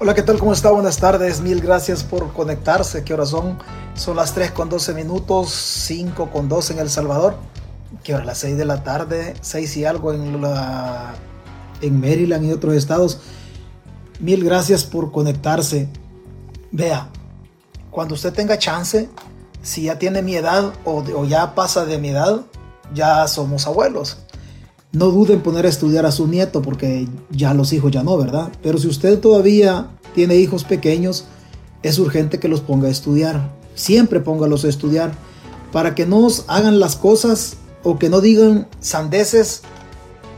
[0.00, 0.38] Hola, ¿qué tal?
[0.38, 0.70] ¿Cómo está?
[0.70, 1.40] Buenas tardes.
[1.40, 3.02] Mil gracias por conectarse.
[3.02, 3.58] ¿Qué horas son?
[3.94, 7.34] Son las 3 con 12 minutos, 5 con 12 en El Salvador.
[8.04, 8.24] ¿Qué hora?
[8.24, 11.16] Las 6 de la tarde, 6 y algo en, la,
[11.80, 13.18] en Maryland y otros estados.
[14.20, 15.88] Mil gracias por conectarse.
[16.70, 17.08] Vea,
[17.90, 19.08] cuando usted tenga chance,
[19.62, 22.42] si ya tiene mi edad o, o ya pasa de mi edad,
[22.94, 24.18] ya somos abuelos
[24.92, 28.16] no duden en poner a estudiar a su nieto porque ya los hijos ya no,
[28.16, 28.50] ¿verdad?
[28.62, 31.26] Pero si usted todavía tiene hijos pequeños,
[31.82, 33.50] es urgente que los ponga a estudiar.
[33.74, 35.12] Siempre póngalos a estudiar
[35.72, 39.62] para que no hagan las cosas o que no digan sandeces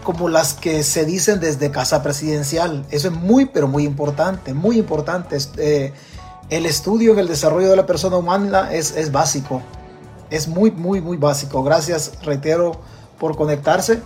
[0.02, 2.84] como las que se dicen desde casa presidencial.
[2.90, 5.38] Eso es muy, pero muy importante, muy importante.
[5.59, 5.92] Eh,
[6.48, 9.62] el estudio en el desarrollo de la persona humana es, es básico.
[10.28, 11.62] Es muy, muy, muy básico.
[11.62, 12.80] Gracias, reitero,
[13.18, 14.01] por conectarse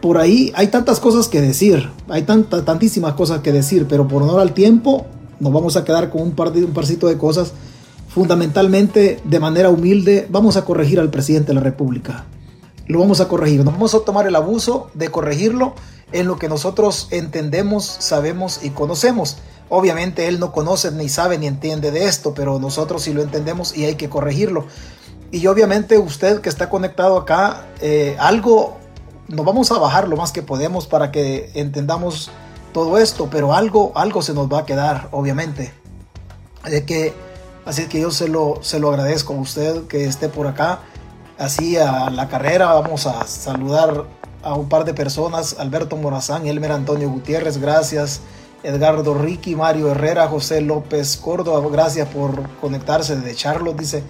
[0.00, 4.22] por ahí hay tantas cosas que decir, hay tanta, tantísimas cosas que decir, pero por
[4.22, 5.06] honor al tiempo
[5.40, 7.52] nos vamos a quedar con un, par de, un parcito de cosas.
[8.08, 12.24] Fundamentalmente, de manera humilde, vamos a corregir al presidente de la República.
[12.86, 15.74] Lo vamos a corregir, nos vamos a tomar el abuso de corregirlo
[16.12, 19.38] en lo que nosotros entendemos, sabemos y conocemos.
[19.68, 23.76] Obviamente él no conoce, ni sabe, ni entiende de esto, pero nosotros sí lo entendemos
[23.76, 24.66] y hay que corregirlo.
[25.32, 28.78] Y obviamente usted que está conectado acá, eh, algo
[29.28, 32.30] nos vamos a bajar lo más que podemos para que entendamos
[32.72, 35.72] todo esto, pero algo, algo se nos va a quedar, obviamente.
[36.62, 37.14] Así que,
[37.64, 40.80] así que yo se lo, se lo agradezco a usted que esté por acá.
[41.38, 44.04] Así a la carrera vamos a saludar
[44.42, 48.20] a un par de personas, Alberto Morazán, Elmer Antonio Gutiérrez, gracias.
[48.62, 54.02] Edgardo Ricky, Mario Herrera, José López Córdoba, gracias por conectarse desde Charlotte, dice,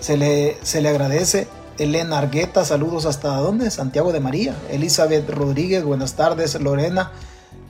[0.00, 1.46] se le, se le agradece.
[1.78, 3.70] Elena Argueta, saludos hasta dónde?
[3.70, 4.54] Santiago de María.
[4.70, 6.58] Elizabeth Rodríguez, buenas tardes.
[6.60, 7.12] Lorena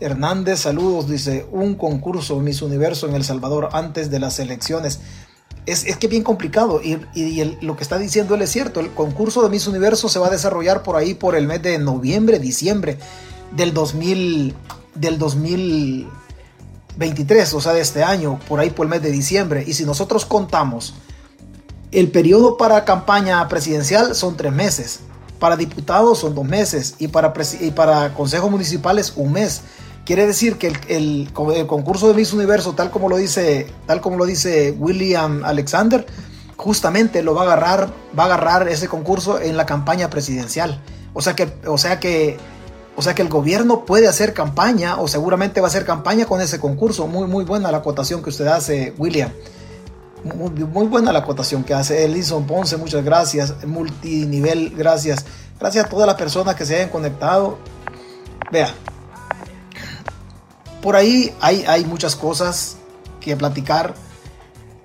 [0.00, 1.08] Hernández, saludos.
[1.08, 5.00] Dice, un concurso Miss Universo en El Salvador antes de las elecciones.
[5.66, 6.98] Es, es que bien complicado y,
[7.62, 8.80] lo que está diciendo él es cierto.
[8.80, 11.78] El concurso de Miss Universo se va a desarrollar por ahí por el mes de
[11.78, 12.98] noviembre, diciembre
[13.52, 14.54] del 2000,
[14.94, 19.64] del 2023, o sea, de este año, por ahí por el mes de diciembre.
[19.66, 20.92] Y si nosotros contamos
[21.94, 25.00] el periodo para campaña presidencial son tres meses,
[25.38, 27.32] para diputados son dos meses y para,
[27.74, 29.62] para consejos municipales un mes.
[30.04, 34.26] Quiere decir que el, concurso de Miss Universo, tal como lo dice, tal como lo
[34.26, 36.04] dice William Alexander,
[36.56, 40.82] justamente lo va a agarrar, va a agarrar ese concurso en la campaña presidencial.
[41.14, 42.36] O sea que, o sea que,
[42.96, 46.40] o sea que el gobierno puede hacer campaña o seguramente va a hacer campaña con
[46.40, 47.06] ese concurso.
[47.06, 49.30] Muy, muy buena la acotación que usted hace, William.
[50.24, 53.66] Muy, buena la acotación que hace Elison Ponce, muchas gracias.
[53.66, 55.24] Multinivel, gracias.
[55.60, 57.58] Gracias a todas las personas que se hayan conectado.
[58.50, 58.72] Vea,
[60.82, 62.76] por ahí hay, hay muchas cosas
[63.20, 63.94] que platicar.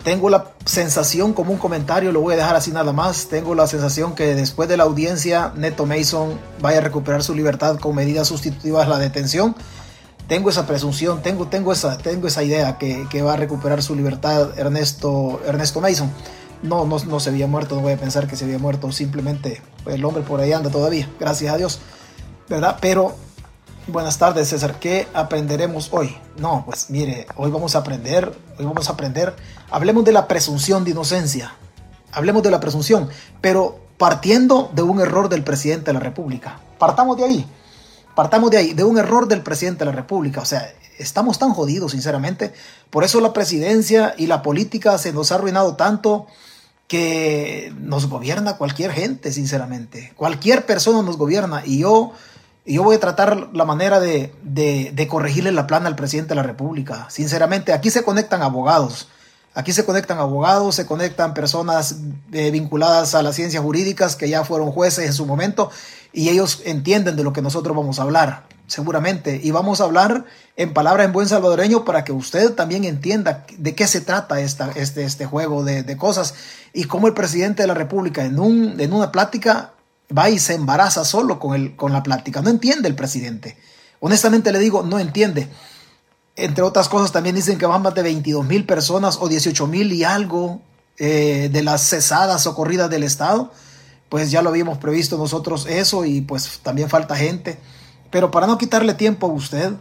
[0.04, 3.28] Tengo la sensación, como un comentario, lo voy a dejar así nada más.
[3.28, 7.80] Tengo la sensación que después de la audiencia, Neto Mason vaya a recuperar su libertad
[7.80, 9.56] con medidas sustitutivas a la detención
[10.30, 14.58] tengo esa presunción, tengo, tengo, esa, tengo esa idea que, va a recuperar su libertad
[14.58, 16.10] Ernesto, Ernesto Mason.
[16.62, 19.62] No, no, no se había muerto, no voy a pensar que se había muerto, simplemente
[19.88, 21.80] el hombre por ahí anda todavía, gracias a Dios,
[22.50, 22.78] ¿verdad?
[22.82, 23.16] Pero,
[23.88, 26.18] buenas tardes César, ¿qué aprenderemos hoy?
[26.38, 29.34] No, pues mire, hoy vamos a aprender, hoy vamos a aprender,
[29.72, 31.54] hablemos de la presunción de inocencia,
[32.12, 33.08] hablemos de la presunción,
[33.40, 37.48] pero partiendo de un error del presidente de la República, partamos de ahí.
[38.20, 40.42] Partamos de ahí, de un error del presidente de la República.
[40.42, 42.52] O sea, estamos tan jodidos, sinceramente.
[42.90, 46.28] Por eso la presidencia y la política se nos ha arruinado tanto
[46.90, 50.12] que nos gobierna cualquier gente, sinceramente.
[50.18, 51.64] Cualquier persona nos gobierna.
[51.66, 52.12] Y yo,
[52.66, 56.44] yo voy a tratar la manera de, de corregirle la plana al presidente de la
[56.44, 57.10] República.
[57.10, 59.08] Sinceramente, aquí se conectan abogados
[59.56, 61.98] Aquí se conectan abogados, se conectan personas
[62.32, 65.72] eh, vinculadas a las ciencias jurídicas que ya fueron jueces en su momento
[66.12, 69.40] y ellos entienden de lo que nosotros vamos a hablar, seguramente.
[69.44, 70.26] Y vamos a hablar
[70.56, 74.72] en palabras en buen salvadoreño para que usted también entienda de qué se trata esta,
[74.72, 76.34] este, este juego de, cosas
[76.74, 79.74] y cómo el presidente de la República en, un, en una plática
[80.16, 82.42] va y se embaraza solo con, el, con la plática.
[82.42, 83.58] No entiende el presidente.
[84.00, 85.48] Honestamente le digo, no entiende.
[86.36, 89.92] Entre otras cosas, también dicen que van más de 22 mil personas o 18 mil
[89.92, 90.62] y algo
[90.98, 93.52] eh, de las cesadas o corridas del Estado.
[94.10, 97.60] Pues ya lo habíamos previsto nosotros eso y pues también falta gente.
[98.10, 99.74] Pero para no quitarle tiempo a usted,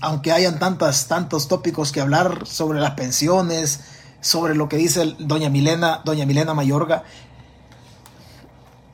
[0.00, 3.80] aunque hayan tantas, tantos tópicos que hablar sobre las pensiones,
[4.20, 7.04] sobre lo que dice doña Milena, doña Milena Mayorga,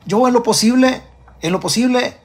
[0.04, 1.02] yo en lo posible,
[1.40, 2.16] en lo posible,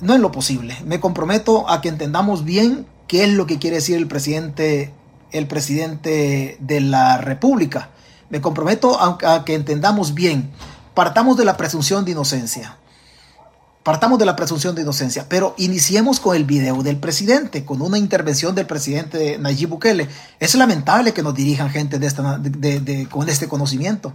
[0.00, 3.76] no en lo posible, me comprometo a que entendamos bien qué es lo que quiere
[3.76, 4.92] decir el presidente,
[5.32, 7.90] el presidente de la República.
[8.28, 10.50] Me comprometo a que entendamos bien.
[11.00, 12.76] Partamos de la presunción de inocencia.
[13.82, 17.96] Partamos de la presunción de inocencia, pero iniciemos con el video del presidente, con una
[17.96, 20.10] intervención del presidente Nayib Bukele.
[20.38, 22.38] Es lamentable que nos dirijan gente de esta,
[23.08, 24.12] con este conocimiento.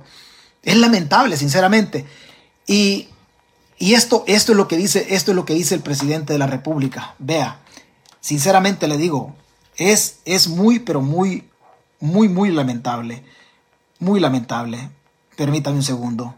[0.62, 2.06] Es lamentable, sinceramente.
[2.68, 3.08] Y,
[3.80, 6.46] esto, esto, es lo que dice, esto es lo que dice el presidente de la
[6.46, 7.16] República.
[7.18, 7.62] Vea,
[8.20, 9.36] sinceramente le digo,
[9.76, 11.50] es, es muy, pero muy,
[12.00, 13.24] muy, muy lamentable.
[13.98, 14.92] Muy lamentable.
[15.36, 16.36] Permítame un segundo.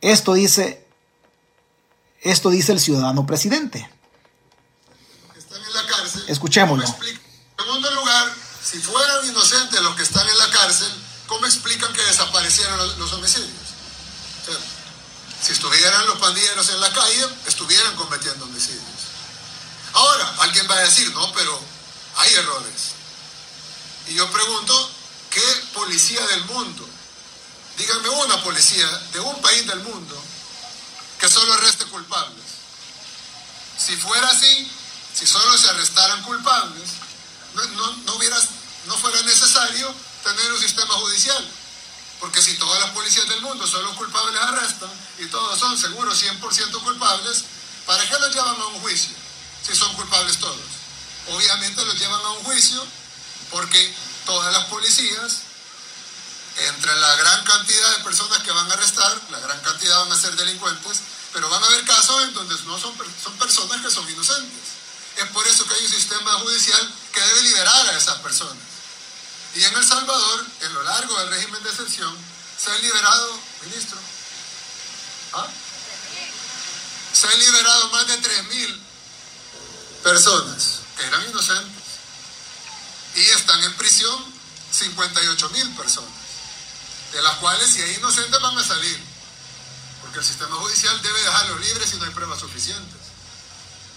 [0.00, 0.86] Esto dice
[2.22, 3.88] esto dice el ciudadano presidente.
[5.36, 6.24] Están en la cárcel.
[6.28, 6.84] Escuchémoslo.
[6.84, 10.92] En segundo lugar, si fueran inocentes los que están en la cárcel,
[11.26, 13.70] ¿cómo explican que desaparecieron los homicidios?
[15.40, 18.84] si estuvieran los pandilleros en la calle, estuvieran cometiendo homicidios.
[19.94, 21.58] Ahora, alguien va a decir, no, pero
[22.16, 22.92] hay errores.
[24.08, 24.90] Y yo pregunto,
[25.30, 25.40] ¿qué
[25.72, 26.86] policía del mundo?
[27.80, 30.22] Díganme una policía de un país del mundo
[31.18, 32.44] que solo arreste culpables.
[33.78, 34.70] Si fuera así,
[35.14, 36.90] si solo se arrestaran culpables,
[37.54, 37.96] no, no,
[38.84, 41.42] no fuera necesario tener un sistema judicial.
[42.20, 46.82] Porque si todas las policías del mundo solo culpables arrestan y todos son seguros 100%
[46.82, 47.44] culpables,
[47.86, 49.16] ¿para qué los llevan a un juicio
[49.66, 50.60] si son culpables todos?
[51.28, 52.86] Obviamente los llevan a un juicio
[53.50, 53.94] porque
[54.26, 55.49] todas las policías
[56.56, 60.20] entre la gran cantidad de personas que van a arrestar, la gran cantidad van a
[60.20, 61.00] ser delincuentes,
[61.32, 64.60] pero van a haber casos en donde no son, son personas que son inocentes.
[65.16, 68.62] Es por eso que hay un sistema judicial que debe liberar a esas personas.
[69.54, 72.16] Y en El Salvador, en lo largo del régimen de excepción,
[72.62, 73.98] se han liberado, ministro,
[75.32, 75.46] ¿ah?
[77.12, 78.78] se han liberado más de 3.000
[80.02, 81.84] personas que eran inocentes.
[83.16, 84.24] Y están en prisión
[84.72, 86.19] 58.000 personas
[87.12, 88.98] de las cuales si hay inocentes van a salir,
[90.02, 93.00] porque el sistema judicial debe dejarlos libres si no hay pruebas suficientes.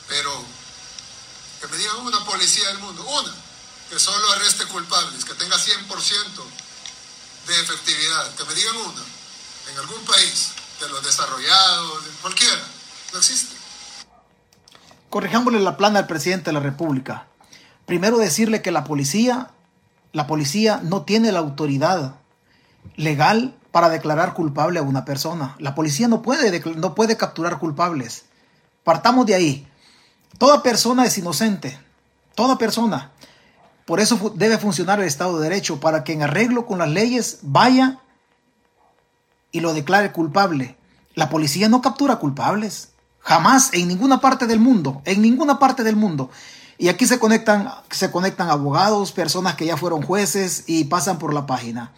[0.08, 0.44] Pero
[1.62, 3.34] que me digan una policía del mundo, una,
[3.90, 5.88] que solo arreste culpables, que tenga 100%
[7.48, 9.04] de efectividad, que me digan una,
[9.72, 10.50] en algún país,
[10.82, 12.62] de los desarrollados, de cualquiera,
[13.14, 13.56] no existe.
[15.10, 17.28] Corrijámosle la plana al presidente de la República.
[17.86, 19.52] Primero decirle que la policía,
[20.12, 22.16] la policía no tiene la autoridad
[22.96, 25.56] legal para declarar culpable a una persona.
[25.58, 28.26] La policía no puede, no puede capturar culpables.
[28.84, 29.68] Partamos de ahí.
[30.38, 31.80] Toda persona es inocente.
[32.36, 33.12] Toda persona.
[33.86, 37.40] Por eso debe funcionar el Estado de Derecho, para que en arreglo con las leyes
[37.42, 38.00] vaya
[39.52, 40.78] y lo declare culpable.
[41.16, 42.90] La policía no captura culpables.
[43.20, 45.02] Jamás, en ninguna parte del mundo.
[45.06, 46.30] En ninguna parte del mundo.
[46.78, 51.34] Y aquí se conectan, se conectan abogados, personas que ya fueron jueces y pasan por
[51.34, 51.92] la página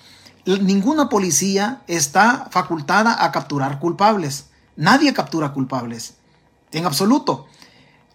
[0.45, 4.45] ninguna policía está facultada a capturar culpables.
[4.75, 6.15] Nadie captura culpables.
[6.71, 7.47] En absoluto.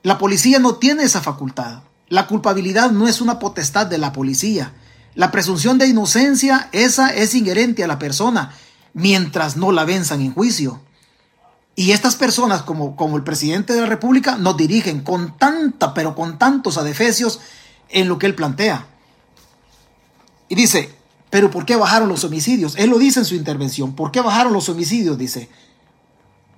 [0.03, 1.83] La policía no tiene esa facultad.
[2.09, 4.73] La culpabilidad no es una potestad de la policía.
[5.15, 8.55] La presunción de inocencia, esa es inherente a la persona,
[8.93, 10.81] mientras no la venzan en juicio.
[11.75, 16.15] Y estas personas, como, como el presidente de la República, nos dirigen con tanta, pero
[16.15, 17.41] con tantos adefesios
[17.89, 18.87] en lo que él plantea.
[20.49, 20.95] Y dice,
[21.31, 22.75] pero ¿por qué bajaron los homicidios?
[22.77, 23.95] Él lo dice en su intervención.
[23.95, 25.17] ¿Por qué bajaron los homicidios?
[25.17, 25.49] Dice.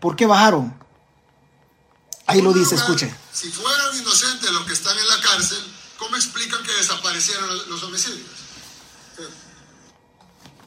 [0.01, 0.75] ¿Por qué bajaron?
[2.27, 3.13] Ahí lo dice, escuche.
[3.33, 5.59] Si fueran inocentes los que están en la cárcel,
[5.99, 8.27] ¿cómo explican que desaparecieron los homicidios?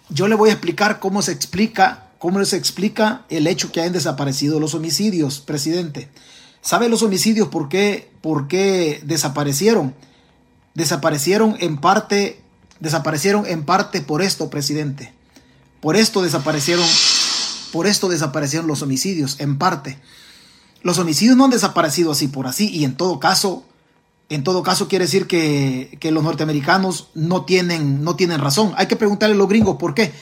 [0.09, 3.93] Yo le voy a explicar cómo se explica, cómo se explica el hecho que hayan
[3.93, 6.11] desaparecido los homicidios, presidente.
[6.61, 9.95] ¿Sabe los homicidios por qué, por qué desaparecieron?
[10.75, 12.44] Desaparecieron en parte
[12.79, 15.13] desaparecieron en parte por esto, presidente.
[15.81, 16.85] Por esto desaparecieron,
[17.71, 19.99] por esto desaparecieron los homicidios, en parte.
[20.81, 23.65] Los homicidios no han desaparecido así por así, y en todo caso,
[24.29, 28.73] en todo caso quiere decir que, que los norteamericanos no tienen, no tienen razón.
[28.77, 30.13] Hay que preguntarle a los gringos por qué.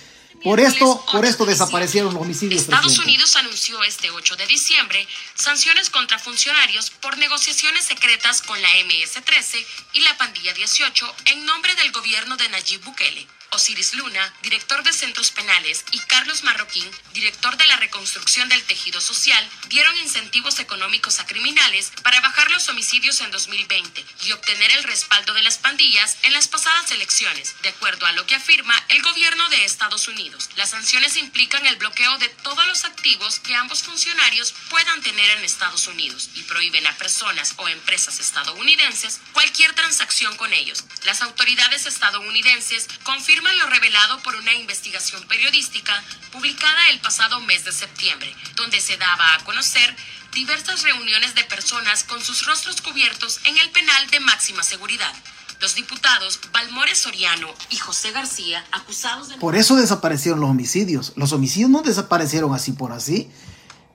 [0.44, 2.62] Por esto, por esto desaparecieron los homicidios.
[2.62, 8.70] Estados Unidos anunció este 8 de diciembre sanciones contra funcionarios por negociaciones secretas con la
[8.86, 13.26] MS-13 y la Pandilla 18 en nombre del gobierno de Nayib Bukele.
[13.54, 19.00] Osiris Luna, director de centros penales, y Carlos Marroquín, director de la reconstrucción del tejido
[19.00, 24.84] social, dieron incentivos económicos a criminales para bajar los homicidios en 2020 y obtener el
[24.84, 29.02] respaldo de las pandillas en las pasadas elecciones, de acuerdo a lo que afirma el
[29.04, 30.50] gobierno de Estados Unidos.
[30.56, 35.46] Las sanciones implican el bloqueo de todos los activos que ambos funcionarios puedan tener en
[35.46, 40.84] Estados Unidos y prohíben a personas o empresas estadounidenses cualquier transacción con ellos.
[41.04, 47.72] Las autoridades estadounidenses confirman lo revelado por una investigación periodística publicada el pasado mes de
[47.72, 49.96] septiembre, donde se daba a conocer
[50.34, 55.14] diversas reuniones de personas con sus rostros cubiertos en el penal de máxima seguridad.
[55.62, 59.38] Los diputados Balmores Soriano y José García, acusados de...
[59.38, 61.14] Por eso desaparecieron los homicidios.
[61.16, 63.30] Los homicidios no desaparecieron así por así.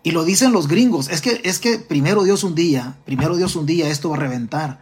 [0.02, 1.08] Y lo dicen los gringos.
[1.08, 4.20] Es que, es que primero Dios un día, primero Dios un día esto va a
[4.20, 4.80] reventar.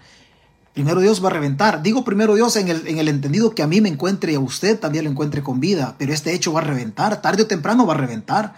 [0.76, 1.82] Primero Dios va a reventar.
[1.82, 4.40] Digo primero Dios en el, en el entendido que a mí me encuentre y a
[4.40, 5.94] usted también lo encuentre con vida.
[5.96, 7.22] Pero este hecho va a reventar.
[7.22, 8.52] Tarde o temprano va a reventar.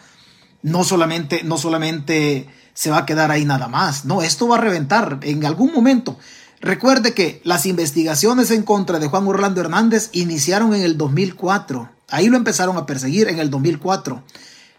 [0.60, 4.04] No solamente, no solamente se va a quedar ahí nada más.
[4.04, 6.18] No, esto va a reventar en algún momento.
[6.60, 11.88] Recuerde que las investigaciones en contra de Juan Orlando Hernández iniciaron en el 2004.
[12.08, 14.24] Ahí lo empezaron a perseguir en el 2004.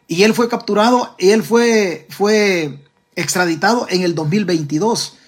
[0.09, 5.18] Y él fue capturado y él fue, fue extraditado en el 2022.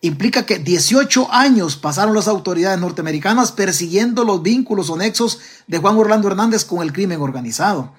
[0.00, 5.96] Implica que 18 años pasaron las autoridades norteamericanas persiguiendo los vínculos o nexos de Juan
[5.96, 7.92] Orlando Hernández con el crimen organizado.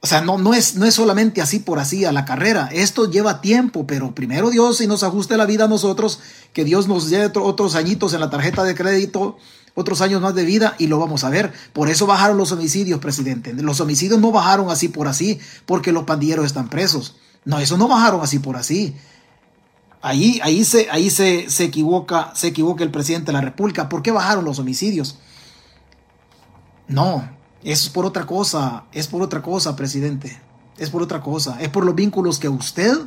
[0.00, 2.68] O sea, no, no, es, no es solamente así por así a la carrera.
[2.72, 6.20] Esto lleva tiempo, pero primero Dios y nos ajuste la vida a nosotros,
[6.52, 9.38] que Dios nos dé otros añitos en la tarjeta de crédito,
[9.74, 11.52] otros años más de vida y lo vamos a ver.
[11.72, 13.52] Por eso bajaron los homicidios, presidente.
[13.54, 17.16] Los homicidios no bajaron así por así porque los pandilleros están presos.
[17.46, 18.94] No, eso no bajaron así por así.
[20.06, 23.88] Ahí, ahí, se, ahí se, se, equivoca, se equivoca el presidente de la República.
[23.88, 25.18] ¿Por qué bajaron los homicidios?
[26.86, 27.26] No,
[27.62, 30.38] es por otra cosa, es por otra cosa, presidente.
[30.76, 31.56] Es por otra cosa.
[31.58, 32.98] Es por los vínculos que usted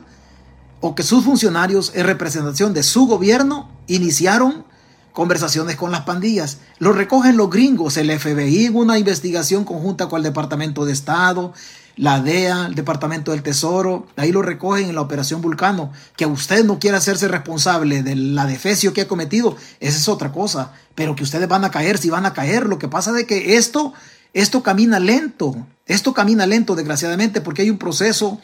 [0.82, 4.66] o que sus funcionarios en representación de su gobierno iniciaron
[5.14, 6.62] conversaciones con las pandillas.
[6.80, 11.54] Lo recogen los gringos, el FBI, una investigación conjunta con el Departamento de Estado,
[11.98, 15.92] la DEA, el Departamento del Tesoro, ahí lo recogen en la Operación Vulcano.
[16.16, 20.32] Que usted no quiera hacerse responsable de la defecio que ha cometido, esa es otra
[20.32, 20.72] cosa.
[20.96, 22.68] Pero que ustedes van a caer, si van a caer.
[22.68, 23.94] Lo que pasa es que esto
[24.34, 28.40] esto camina lento, esto camina lento desgraciadamente porque hay un proceso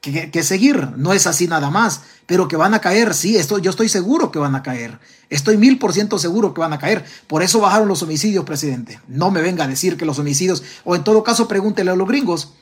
[0.00, 3.70] que, seguir, no es así nada más, pero que van a caer, sí, esto, yo
[3.70, 7.04] estoy seguro que van a caer, estoy mil por ciento seguro que van a caer,
[7.26, 10.94] por eso bajaron los homicidios, presidente, no me venga a decir que los homicidios, o
[10.94, 12.52] en todo caso pregúntele a los gringos,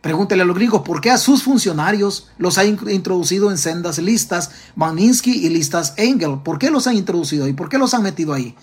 [0.00, 4.50] Pregúntele a los gringos por qué a sus funcionarios los ha introducido en sendas listas
[4.74, 6.38] Magnitsky y listas Engel.
[6.42, 8.56] ¿Por qué los han introducido y por qué los han metido ahí?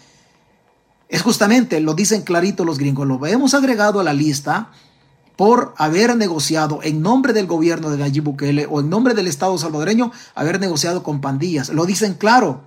[1.10, 4.72] Es justamente, lo dicen clarito los gringos, lo hemos agregado a la lista
[5.38, 9.56] por haber negociado en nombre del gobierno de Nayib Bukele o en nombre del Estado
[9.58, 11.70] salvadoreño, haber negociado con pandillas.
[11.70, 12.64] Lo dicen claro,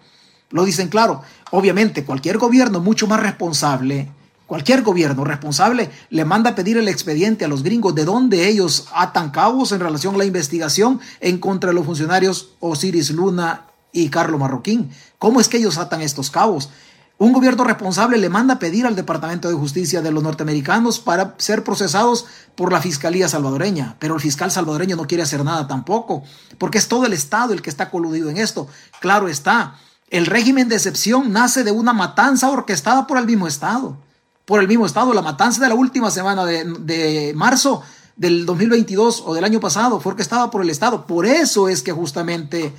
[0.50, 1.22] lo dicen claro.
[1.50, 4.12] Obviamente, cualquier gobierno mucho más responsable,
[4.50, 8.88] cualquier gobierno responsable le manda a pedir el expediente a los gringos de dónde ellos
[8.92, 14.08] atan cabos en relación a la investigación en contra de los funcionarios Osiris Luna y
[14.08, 14.90] Carlos Marroquín.
[15.20, 16.68] ¿Cómo es que ellos atan estos cabos?
[17.16, 21.36] Un gobierno responsable le manda a pedir al Departamento de Justicia de los norteamericanos para
[21.38, 22.26] ser procesados
[22.56, 26.24] por la Fiscalía salvadoreña, pero el fiscal salvadoreño no quiere hacer nada tampoco,
[26.58, 28.66] porque es todo el Estado el que está coludido en esto.
[28.98, 29.76] Claro está,
[30.08, 33.96] el régimen de excepción nace de una matanza orquestada por el mismo Estado,
[34.50, 35.14] por el mismo Estado.
[35.14, 37.84] La matanza de la última semana de, de marzo
[38.16, 41.06] del 2022 o del año pasado fue orquestada por el Estado.
[41.06, 42.74] Por eso es que justamente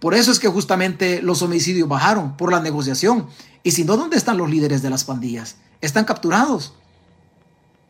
[0.00, 3.28] por eso es que justamente los homicidios bajaron, por la negociación.
[3.62, 5.54] Y si no, ¿dónde están los líderes de las pandillas?
[5.80, 6.74] Están capturados.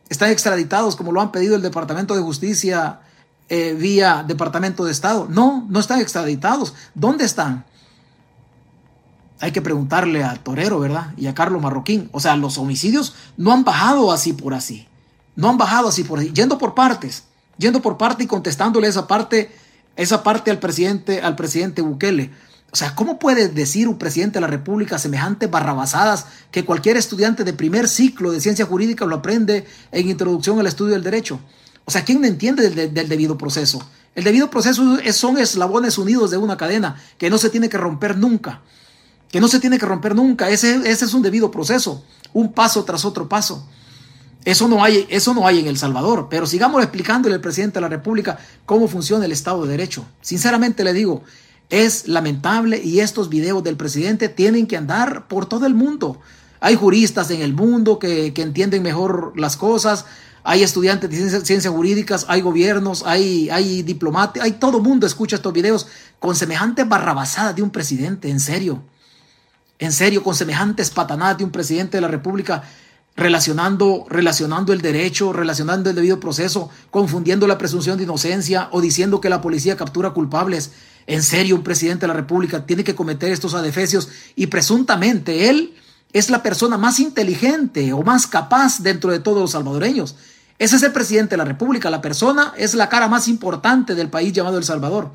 [0.09, 2.99] Están extraditados como lo han pedido el Departamento de Justicia
[3.49, 5.25] eh, vía Departamento de Estado.
[5.27, 6.75] No, no están extraditados.
[6.93, 7.65] ¿Dónde están?
[9.43, 11.13] Hay que preguntarle a Torero, ¿verdad?
[11.17, 12.07] Y a Carlos Marroquín.
[12.13, 14.87] O sea, los homicidios no han bajado así por así.
[15.35, 16.31] No han bajado así por así.
[16.31, 17.25] Yendo por partes.
[17.57, 19.51] Yendo por parte y contestándole esa parte
[19.95, 22.31] esa parte al presidente, al presidente Bukele.
[22.71, 27.43] O sea, ¿cómo puede decir un presidente de la República semejantes barrabasadas que cualquier estudiante
[27.43, 31.41] de primer ciclo de ciencia jurídica lo aprende en introducción al estudio del derecho?
[31.83, 33.85] O sea, ¿quién no entiende del, debido proceso?
[34.15, 38.17] El debido proceso son eslabones unidos de una cadena que no se tiene que romper
[38.17, 38.61] nunca.
[39.33, 40.47] Que no se tiene que romper nunca.
[40.47, 42.03] Ese, es un debido proceso.
[42.33, 43.67] Un paso tras otro paso.
[44.45, 47.81] Eso no, hay, eso no hay en El Salvador, pero sigamos explicándole al presidente de
[47.81, 48.37] la República
[48.67, 50.05] cómo funciona el Estado de Derecho.
[50.21, 51.23] Sinceramente le digo,
[51.71, 56.19] es lamentable y estos videos del presidente tienen que andar por todo el mundo.
[56.59, 60.05] Hay juristas en el mundo que, entienden mejor las cosas,
[60.43, 65.53] hay estudiantes de ciencias, jurídicas, hay gobiernos, hay, hay diplomatas, hay todo mundo escucha estos
[65.53, 65.87] videos
[66.19, 68.83] con semejante barrabasada de un presidente, en serio.
[69.83, 72.63] En serio, con semejantes patanadas de un presidente de la República
[73.17, 79.19] relacionando, relacionando el derecho, relacionando el debido proceso, confundiendo la presunción de inocencia o diciendo
[79.19, 80.71] que la policía captura culpables.
[81.05, 85.73] En serio, un presidente de la República tiene que cometer estos adefesios y presuntamente él
[86.13, 90.15] es la persona más inteligente o más capaz dentro de todos los salvadoreños.
[90.59, 94.09] Ese es el presidente de la República, la persona es la cara más importante del
[94.09, 95.11] país llamado El Salvador.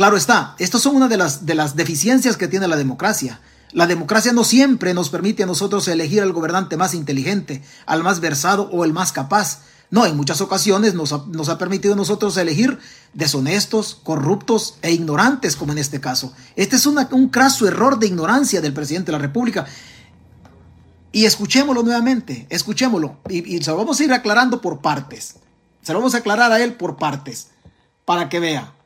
[0.00, 3.42] Claro está, estas son una de las, de las deficiencias que tiene la democracia.
[3.72, 8.20] La democracia no siempre nos permite a nosotros elegir al gobernante más inteligente, al más
[8.20, 9.60] versado o el más capaz.
[9.90, 12.78] No, en muchas ocasiones nos ha, nos ha permitido nosotros elegir
[13.12, 16.32] deshonestos, corruptos e ignorantes, como en este caso.
[16.56, 19.66] Este es un craso error de ignorancia del presidente de la República.
[21.12, 23.18] Y escuchémoslo nuevamente, escuchémoslo.
[23.28, 25.34] Y, y se lo vamos a ir aclarando por partes.
[25.82, 27.48] Se lo vamos a aclarar a él por partes,
[28.06, 28.79] para que vea.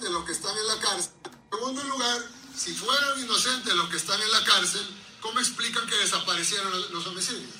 [0.00, 1.12] Inocentes los que están en la cárcel.
[1.52, 2.18] En segundo lugar,
[2.56, 4.80] si fueran inocentes los que están en la cárcel,
[5.20, 7.50] ¿cómo explican que desaparecieron los homicidios?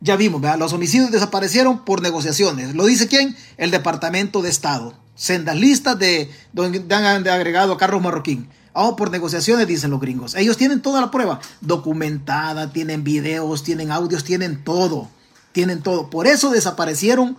[0.00, 2.74] Ya vimos, los homicidios desaparecieron por negociaciones.
[2.74, 3.36] ¿Lo dice quién?
[3.56, 4.98] El Departamento de Estado.
[5.14, 8.50] Sendas listas de donde han agregado a Carlos Marroquín.
[8.74, 10.34] Oh, por negociaciones, dicen los gringos.
[10.34, 15.08] Ellos tienen toda la prueba documentada, tienen videos, tienen audios, tienen todo.
[15.52, 16.10] Tienen todo.
[16.10, 17.38] Por eso desaparecieron,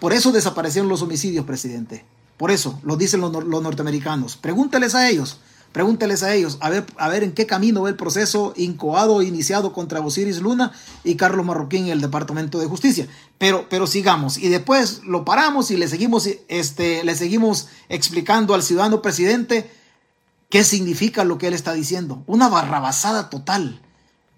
[0.00, 2.04] por eso desaparecieron los homicidios, presidente.
[2.36, 4.36] Por eso, lo dicen los, los norteamericanos.
[4.36, 5.38] Pregúnteles a ellos.
[5.76, 9.74] Pregúnteles a ellos, a ver, a ver en qué camino va el proceso incoado iniciado
[9.74, 10.72] contra Osiris Luna
[11.04, 13.06] y Carlos Marroquín en el Departamento de Justicia.
[13.36, 18.62] Pero, pero sigamos y después lo paramos y le seguimos, este, le seguimos explicando al
[18.62, 19.70] ciudadano presidente
[20.48, 22.22] qué significa lo que él está diciendo.
[22.26, 23.82] Una barrabasada total,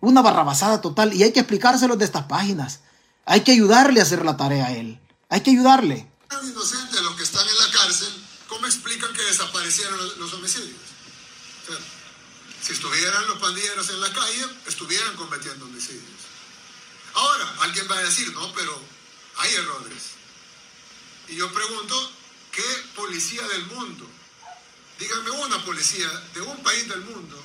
[0.01, 2.81] una barrabasada total y hay que explicárselo de estas páginas.
[3.27, 4.99] Hay que ayudarle a hacer la tarea a él.
[5.29, 6.07] Hay que ayudarle.
[6.43, 8.09] Inocentes los que están en la cárcel,
[8.49, 10.77] ¿cómo explican que desaparecieron los homicidios?
[12.63, 16.05] Si estuvieran los pandilleros en la calle, estuvieran cometiendo homicidios.
[17.15, 18.81] Ahora, alguien va a decir, no, pero
[19.37, 20.03] hay errores.
[21.29, 22.13] Y yo pregunto,
[22.53, 24.09] ¿qué policía del mundo?
[24.99, 27.43] Díganme una policía de un país del mundo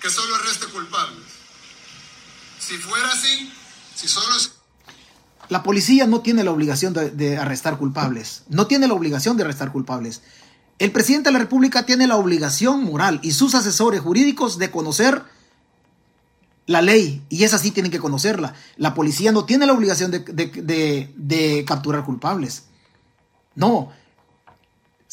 [0.00, 1.26] que solo arreste culpables.
[2.60, 3.52] Si fuera así,
[3.94, 4.57] si solo...
[5.48, 8.42] La policía no tiene la obligación de, de arrestar culpables.
[8.48, 10.22] No tiene la obligación de arrestar culpables.
[10.78, 15.24] El presidente de la República tiene la obligación moral y sus asesores jurídicos de conocer
[16.68, 18.54] la ley y esa sí tienen que conocerla.
[18.76, 22.64] La policía no tiene la obligación de, capturar culpables.
[23.54, 23.90] No.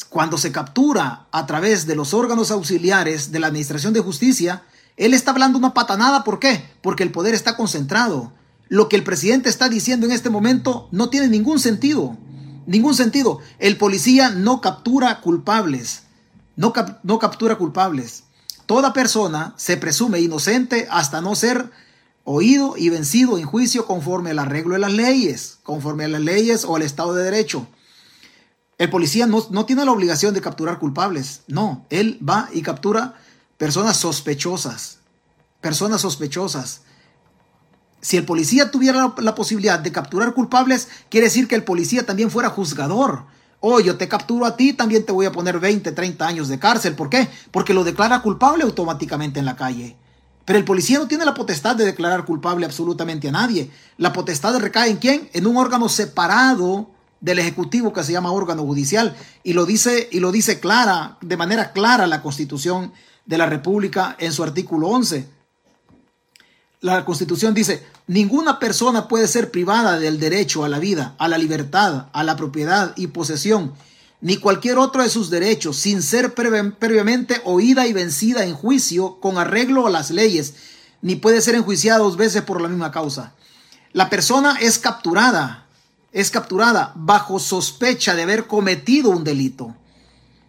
[0.09, 4.63] Cuando se captura a través de los órganos auxiliares de la Administración de Justicia,
[4.97, 6.25] él está hablando una patanada.
[6.25, 6.69] ¿Por qué?
[6.81, 8.33] Porque el poder está concentrado.
[8.67, 12.17] Lo que el presidente está diciendo en este momento no tiene ningún sentido.
[12.65, 13.39] Ningún sentido.
[13.59, 16.03] El policía no captura culpables.
[16.55, 16.73] No,
[17.03, 18.23] no captura culpables.
[18.65, 21.69] Toda persona se presume inocente hasta no ser
[22.23, 26.65] oído y vencido en juicio conforme al arreglo de las leyes, conforme a las leyes
[26.65, 27.67] o al Estado de Derecho.
[28.77, 33.13] El policía no, no, tiene la obligación de capturar culpables, no, él va y captura
[33.57, 34.97] personas sospechosas,
[35.61, 36.81] personas sospechosas.
[38.05, 42.29] Si el policía tuviera la, posibilidad de capturar culpables, quiere decir que el policía también
[42.29, 43.23] fuera juzgador.
[43.61, 46.59] Oh, yo te capturo a ti, también te voy a poner 20, 30 años de
[46.59, 46.93] cárcel.
[46.93, 47.27] ¿Por qué?
[47.49, 49.95] Porque lo declara culpable automáticamente en la calle.
[50.45, 53.71] Pero el policía no tiene la potestad de declarar culpable absolutamente a nadie.
[53.97, 55.29] La potestad recae en quién?
[55.33, 56.91] En un órgano separado
[57.21, 61.37] del ejecutivo que se llama órgano judicial y lo dice y lo dice clara, de
[61.37, 62.93] manera clara la Constitución
[63.25, 65.33] de la República en su artículo 11
[66.85, 71.39] la Constitución dice, ninguna persona puede ser privada del derecho a la vida, a la
[71.39, 73.73] libertad, a la propiedad y posesión,
[74.21, 79.39] ni cualquier otro de sus derechos, sin ser previamente oída y vencida en juicio con
[79.39, 80.53] arreglo a las leyes,
[81.01, 83.33] ni puede ser enjuiciada dos veces por la misma causa.
[83.91, 85.65] La persona es capturada,
[86.11, 89.75] es capturada bajo sospecha de haber cometido un delito.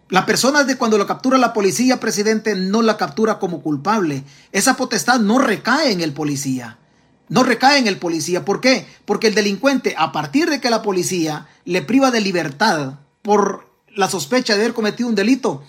[0.09, 4.23] La persona de cuando lo captura la policía, presidente, no la captura como culpable.
[4.53, 6.77] Esa potestad no recae en el policía.
[7.27, 8.45] No recae en el policía.
[8.45, 8.87] ¿Por qué?
[9.05, 14.09] Porque el delincuente, a partir de que la policía le priva de libertad por la
[14.09, 15.63] sospecha de haber cometido un delito,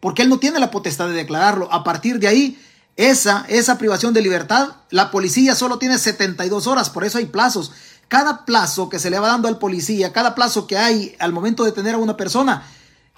[0.00, 2.58] porque él no tiene la potestad de declararlo, a partir de ahí,
[2.96, 7.72] esa, esa privación de libertad, la policía solo tiene 72 horas, por eso hay plazos.
[8.08, 11.64] Cada plazo que se le va dando al policía, cada plazo que hay al momento
[11.64, 12.64] de tener a una persona,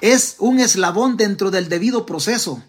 [0.00, 2.62] es un eslabón dentro del debido proceso.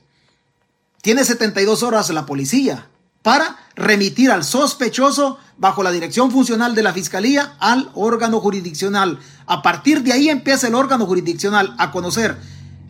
[1.01, 2.87] Tiene 72 horas la policía
[3.21, 9.19] para remitir al sospechoso bajo la dirección funcional de la fiscalía al órgano jurisdiccional.
[9.45, 12.37] A partir de ahí empieza el órgano jurisdiccional a conocer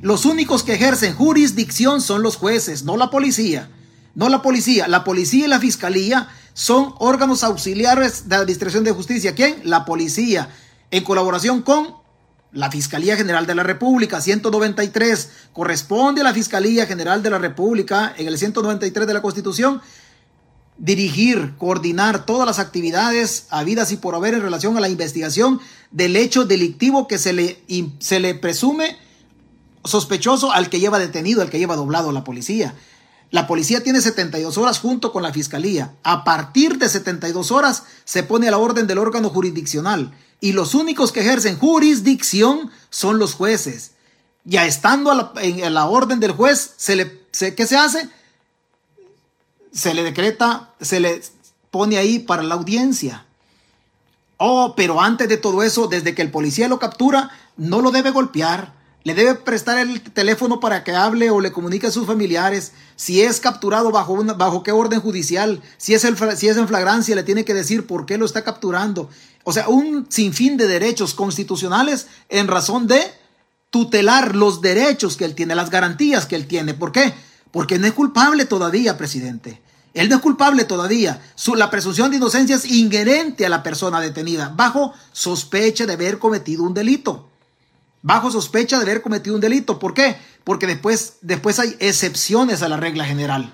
[0.02, 3.69] Los únicos que ejercen jurisdicción son los jueces, no la policía.
[4.13, 4.88] No la policía.
[4.88, 9.36] La policía y la fiscalía son órganos auxiliares de la Administración de Justicia.
[9.36, 9.62] ¿Quién?
[9.63, 10.50] La policía,
[10.91, 11.95] en colaboración con
[12.52, 18.14] la Fiscalía General de la República, 193, corresponde a la Fiscalía General de la República,
[18.18, 19.82] en el 193 de la Constitución,
[20.78, 25.60] dirigir, coordinar todas las actividades habidas y por haber en relación a la investigación
[25.92, 27.64] del hecho delictivo que se le,
[28.00, 28.98] se le presume
[29.84, 32.76] sospechoso al que lleva detenido, al que lleva doblado la policía.
[33.30, 35.96] La policía tiene 72 horas junto con la fiscalía.
[36.04, 40.76] A partir de 72 horas se pone a la orden del órgano jurisdiccional y los
[40.76, 43.91] únicos que ejercen jurisdicción son los jueces.
[44.43, 48.10] Ya estando en la orden del juez, se le, ¿qué se hace?
[49.71, 51.21] Se le decreta, se le
[51.71, 53.26] pone ahí para la audiencia.
[54.38, 58.12] Oh, pero antes de todo eso, desde que el policía lo captura, no lo debe
[58.12, 58.73] golpear,
[59.04, 62.73] le debe prestar el teléfono para que hable o le comunique a sus familiares.
[62.95, 66.67] Si es capturado bajo, una, bajo qué orden judicial, si es, el, si es en
[66.67, 69.10] flagrancia, le tiene que decir por qué lo está capturando.
[69.50, 73.00] O sea, un sinfín de derechos constitucionales en razón de
[73.70, 76.74] tutelar los derechos que él tiene, las garantías que él tiene.
[76.74, 77.14] ¿Por qué?
[77.52, 79.62] Porque no es culpable todavía, presidente.
[79.94, 81.22] Él no es culpable todavía.
[81.36, 86.20] Su, la presunción de inocencia es inherente a la persona detenida, bajo sospecha de haber
[86.20, 87.30] cometido un delito
[88.02, 89.80] bajo sospecha de haber cometido un delito.
[89.80, 90.18] ¿Por qué?
[90.44, 93.54] Porque después, después hay excepciones a la regla general.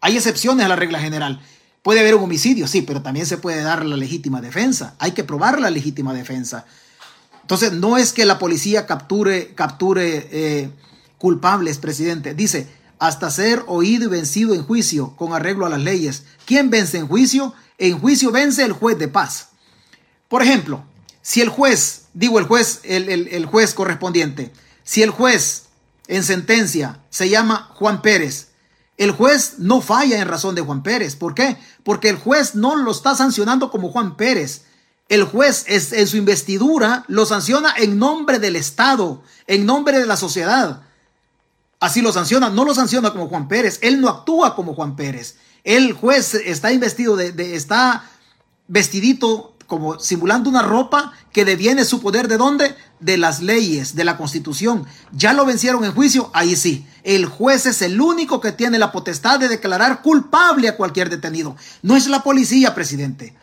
[0.00, 1.40] Hay excepciones a la regla general.
[1.84, 4.94] Puede haber un homicidio, sí, pero también se puede dar la legítima defensa.
[4.98, 6.64] Hay que probar la legítima defensa.
[7.42, 10.70] Entonces, no es que la policía capture, capture eh,
[11.18, 12.32] culpables, presidente.
[12.32, 12.68] Dice,
[12.98, 16.24] hasta ser oído y vencido en juicio con arreglo a las leyes.
[16.46, 17.52] ¿Quién vence en juicio?
[17.76, 19.48] En juicio vence el juez de paz.
[20.28, 20.86] Por ejemplo,
[21.20, 24.52] si el juez, digo el juez, el, juez correspondiente,
[24.84, 25.64] si el juez
[26.06, 28.52] en sentencia se llama Juan Pérez,
[28.96, 31.16] el juez no falla en razón de Juan Pérez.
[31.16, 31.56] ¿Por qué?
[31.82, 34.62] Porque el juez no lo está sancionando como Juan Pérez.
[35.08, 40.06] El juez es, en su investidura lo sanciona en nombre del Estado, en nombre de
[40.06, 40.82] la sociedad.
[41.80, 43.78] Así lo sanciona, no lo sanciona como Juan Pérez.
[43.82, 45.36] Él no actúa como Juan Pérez.
[45.64, 48.08] El juez está investido de, está
[48.68, 52.74] vestidito como simulando una ropa que deviene su poder de dónde?
[53.00, 54.86] De las leyes, de la constitución.
[55.12, 56.86] Ya lo vencieron en juicio, ahí sí.
[57.02, 61.56] El juez es el único que tiene la potestad de declarar culpable a cualquier detenido.
[61.82, 63.34] No es la policía, presidente.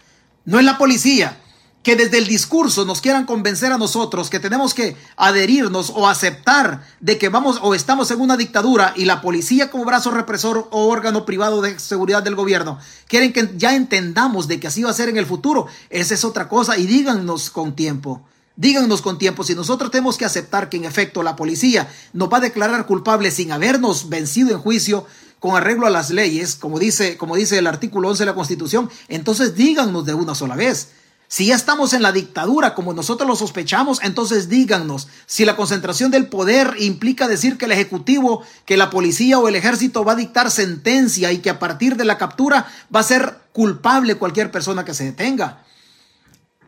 [0.46, 1.41] No es la policía
[1.84, 6.86] que desde el discurso nos quieran convencer a nosotros que tenemos que adherirnos o aceptar
[7.00, 10.88] de que vamos o estamos en una dictadura y la policía como brazo represor o
[10.88, 14.94] órgano privado de seguridad del gobierno quieren que ya entendamos de que así va a
[14.94, 18.22] ser en el futuro, esa es otra cosa y díganos con tiempo.
[18.56, 22.38] Díganos con tiempo si nosotros tenemos que aceptar que en efecto la policía nos va
[22.38, 25.06] a declarar culpable sin habernos vencido en juicio
[25.40, 28.90] con arreglo a las leyes, como dice, como dice el artículo 11 de la Constitución,
[29.08, 30.90] entonces díganos de una sola vez.
[31.32, 36.12] Si ya estamos en la dictadura como nosotros lo sospechamos, entonces díganos si la concentración
[36.12, 40.18] del poder implica decir que el Ejecutivo, que la policía o el ejército va a
[40.18, 44.84] dictar sentencia y que a partir de la captura va a ser culpable cualquier persona
[44.84, 45.64] que se detenga.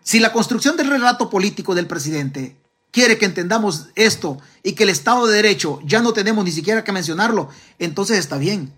[0.01, 2.55] Si la construcción del relato político del presidente
[2.91, 6.85] quiere que entendamos esto y que el Estado de Derecho ya no tenemos ni siquiera
[6.85, 7.49] que mencionarlo,
[7.79, 8.71] entonces está bien.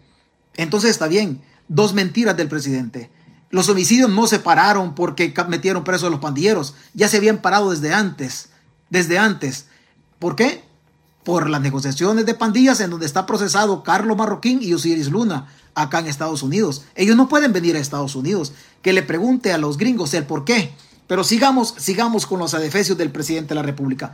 [0.55, 1.43] Entonces está bien.
[1.67, 3.11] Dos mentiras del presidente.
[3.55, 6.73] Los homicidios no se pararon porque metieron presos a los pandilleros.
[6.93, 8.49] Ya se habían parado desde antes.
[8.89, 9.67] Desde antes.
[10.19, 10.65] ¿Por qué?
[11.23, 15.99] Por las negociaciones de pandillas en donde está procesado Carlos Marroquín y Osiris Luna acá
[15.99, 16.83] en Estados Unidos.
[16.95, 18.51] Ellos no pueden venir a Estados Unidos.
[18.81, 20.73] Que le pregunte a los gringos el por qué.
[21.07, 24.11] Pero sigamos, sigamos con los adefesios del presidente de la República.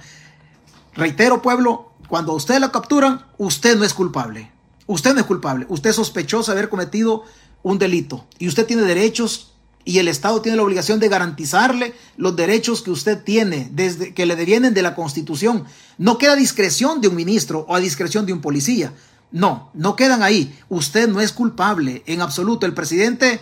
[0.93, 4.51] Reitero, pueblo, cuando a usted lo capturan, usted no es culpable.
[4.85, 5.65] Usted no es culpable.
[5.67, 7.23] Usted es sospechoso de haber cometido
[7.63, 9.51] un delito y usted tiene derechos
[9.83, 14.25] y el Estado tiene la obligación de garantizarle los derechos que usted tiene desde que
[14.25, 15.65] le devienen de la Constitución.
[15.97, 18.93] No queda discreción de un ministro o a discreción de un policía.
[19.31, 20.55] No, no quedan ahí.
[20.69, 22.65] Usted no es culpable en absoluto.
[22.65, 23.39] El presidente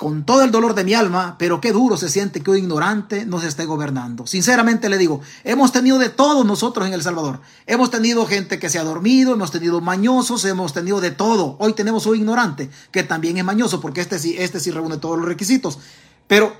[0.00, 3.26] con todo el dolor de mi alma, pero qué duro se siente que un ignorante
[3.26, 4.26] nos esté gobernando.
[4.26, 7.42] Sinceramente le digo, hemos tenido de todo nosotros en El Salvador.
[7.66, 11.58] Hemos tenido gente que se ha dormido, hemos tenido mañosos, hemos tenido de todo.
[11.60, 15.18] Hoy tenemos un ignorante que también es mañoso porque este sí, este sí reúne todos
[15.18, 15.78] los requisitos.
[16.26, 16.56] Pero,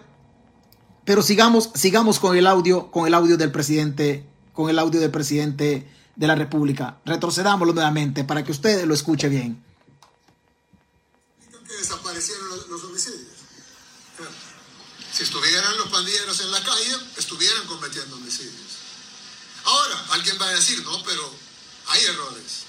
[1.07, 5.11] pero sigamos, sigamos con el audio, con el audio del presidente, con el audio del
[5.11, 6.99] presidente de la República.
[7.07, 9.65] Retrocedámoslo nuevamente para que usted lo escuche bien.
[11.79, 13.30] desaparecieron los homicidios.
[15.21, 18.73] Si estuvieran los pandilleros en la calle, estuvieran cometiendo homicidios.
[19.65, 21.31] Ahora, alguien va a decir, no, pero
[21.89, 22.63] hay errores.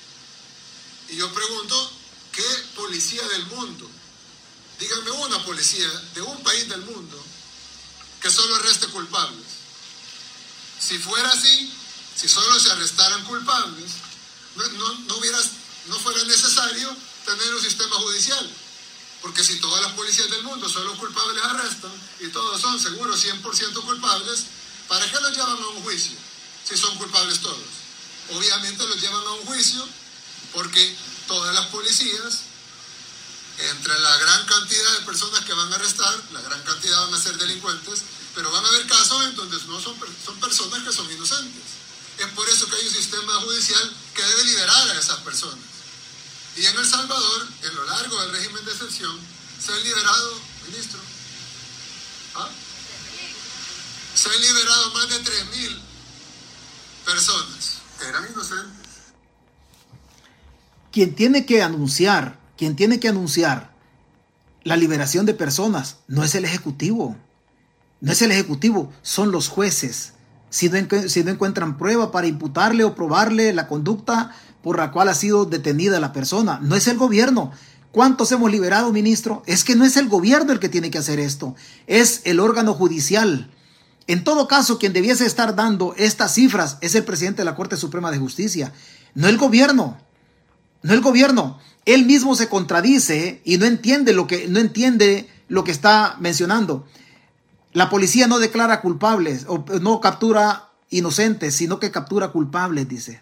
[1.08, 1.94] Y yo pregunto,
[2.34, 2.44] ¿qué
[2.76, 3.90] policía del mundo?
[4.82, 7.24] Díganme una policía de un país del mundo
[8.22, 9.48] que solo arreste culpables.
[10.78, 11.72] Si fuera así,
[12.18, 13.92] si solo se arrestaran culpables,
[14.58, 14.94] no, no,
[15.86, 18.56] no fuera necesario tener un sistema judicial.
[19.22, 23.24] Porque si todas las policías del mundo son los culpables arrestan y todos son seguros
[23.24, 24.46] 100% culpables,
[24.88, 26.18] ¿para qué los llevan a un juicio
[26.68, 27.60] si son culpables todos?
[28.34, 29.88] Obviamente los llevan a un juicio
[30.54, 30.96] porque
[31.28, 32.40] todas las policías,
[33.58, 37.22] entre la gran cantidad de personas que van a arrestar, la gran cantidad van a
[37.22, 38.02] ser delincuentes,
[38.34, 41.64] pero van a haber casos en donde no son, son personas que son inocentes.
[42.18, 45.71] Es por eso que hay un sistema judicial que debe liberar a esas personas.
[46.58, 49.18] Y en El Salvador, en lo largo del régimen de excepción,
[49.60, 51.00] se han liberado, ministro,
[52.36, 52.50] ¿ah?
[54.16, 55.80] se han liberado más de 3.000
[57.06, 58.90] personas eran inocentes.
[60.92, 63.72] Quien tiene que anunciar, quien tiene que anunciar
[64.64, 67.16] la liberación de personas no es el Ejecutivo.
[68.02, 70.14] No es el Ejecutivo, son los jueces.
[70.50, 75.10] Si no, si no encuentran prueba para imputarle o probarle la conducta por la cual
[75.10, 76.60] ha sido detenida la persona.
[76.62, 77.52] No es el gobierno.
[77.92, 79.44] ¿Cuántos hemos liberado, ministro?
[79.46, 81.56] Es que no es el gobierno el que tiene que hacer esto,
[81.88, 83.52] es el órgano judicial.
[84.08, 87.78] En todo caso, quien debiese estar dando estas cifras es el presidente de la Corte
[87.78, 88.74] Suprema de Justicia,
[89.14, 89.98] no el gobierno.
[90.84, 91.60] No el gobierno.
[91.86, 96.88] Él mismo se contradice y no entiende lo que no entiende lo que está mencionando.
[97.74, 103.22] La policía no declara culpables o no captura inocentes, sino que captura culpables, dice.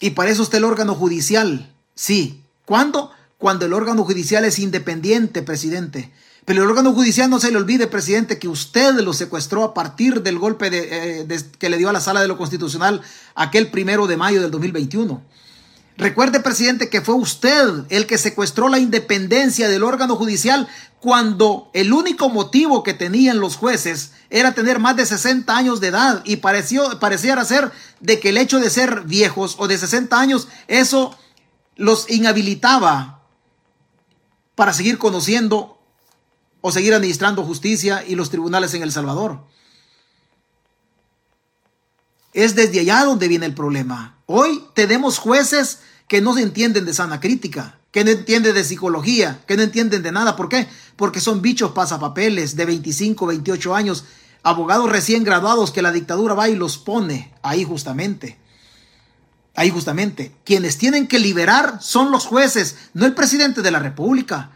[0.00, 1.72] Y para eso está el órgano judicial.
[1.94, 2.42] Sí.
[2.64, 3.10] ¿Cuándo?
[3.38, 6.12] Cuando el órgano judicial es independiente, presidente.
[6.44, 10.22] Pero el órgano judicial no se le olvide, presidente, que usted lo secuestró a partir
[10.22, 13.02] del golpe de, eh, que le dio a la sala de lo constitucional
[13.34, 15.22] aquel primero de mayo del 2021.
[15.98, 20.68] Recuerde, presidente, que fue usted el que secuestró la independencia del órgano judicial
[21.00, 25.88] cuando el único motivo que tenían los jueces era tener más de 60 años de
[25.88, 30.18] edad y pareció, pareciera ser de que el hecho de ser viejos o de 60
[30.18, 31.16] años, eso
[31.76, 33.22] los inhabilitaba
[34.54, 35.78] para seguir conociendo
[36.60, 39.46] o seguir administrando justicia y los tribunales en El Salvador.
[42.34, 44.18] Es desde allá donde viene el problema.
[44.26, 49.40] Hoy tenemos jueces que no se entienden de sana crítica, que no entienden de psicología,
[49.46, 50.36] que no entienden de nada.
[50.36, 50.66] ¿Por qué?
[50.96, 54.04] Porque son bichos pasapapeles de 25, 28 años,
[54.42, 58.38] abogados recién graduados que la dictadura va y los pone ahí justamente.
[59.54, 60.32] Ahí justamente.
[60.44, 64.50] Quienes tienen que liberar son los jueces, no el presidente de la República.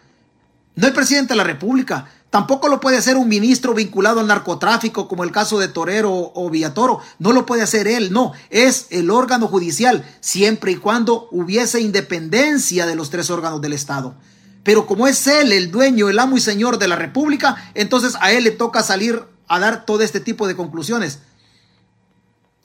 [0.76, 2.10] No el presidente de la República.
[2.30, 6.48] Tampoco lo puede hacer un ministro vinculado al narcotráfico, como el caso de Torero o
[6.48, 7.00] Villatoro.
[7.18, 8.32] No lo puede hacer él, no.
[8.50, 14.14] Es el órgano judicial, siempre y cuando hubiese independencia de los tres órganos del Estado.
[14.62, 18.30] Pero como es él el dueño, el amo y señor de la República, entonces a
[18.30, 21.18] él le toca salir a dar todo este tipo de conclusiones.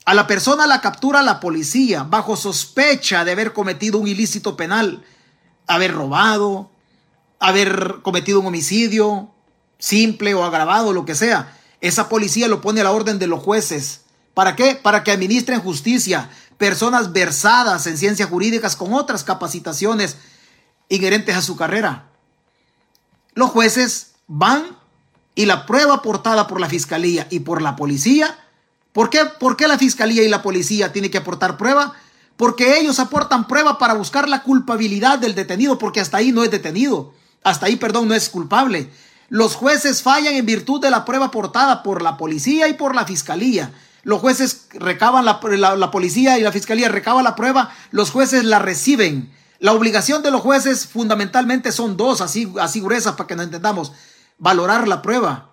[0.04, 5.02] A la persona la captura la policía bajo sospecha de haber cometido un ilícito penal,
[5.66, 6.70] haber robado,
[7.40, 9.32] haber cometido un homicidio,
[9.78, 13.42] simple o agravado, lo que sea, esa policía lo pone a la orden de los
[13.42, 14.02] jueces.
[14.34, 14.74] ¿Para qué?
[14.74, 20.16] Para que administren justicia, personas versadas en ciencias jurídicas con otras capacitaciones
[20.88, 22.10] inherentes a su carrera.
[23.34, 24.76] Los jueces van
[25.34, 28.38] y la prueba aportada por la fiscalía y por la policía,
[28.92, 31.94] ¿por qué, ¿por qué la fiscalía y la policía tienen que aportar prueba?
[32.36, 36.50] Porque ellos aportan prueba para buscar la culpabilidad del detenido, porque hasta ahí no es
[36.50, 37.12] detenido,
[37.42, 38.90] hasta ahí, perdón, no es culpable.
[39.28, 43.04] Los jueces fallan en virtud de la prueba aportada por la policía y por la
[43.04, 43.72] fiscalía.
[44.02, 45.40] Los jueces recaban la,
[45.90, 49.32] policía y la fiscalía recaban la prueba, los jueces la reciben.
[49.58, 53.92] La obligación de los jueces fundamentalmente son dos, así, así gruesas para que nos entendamos.
[54.38, 55.50] Valorar la prueba,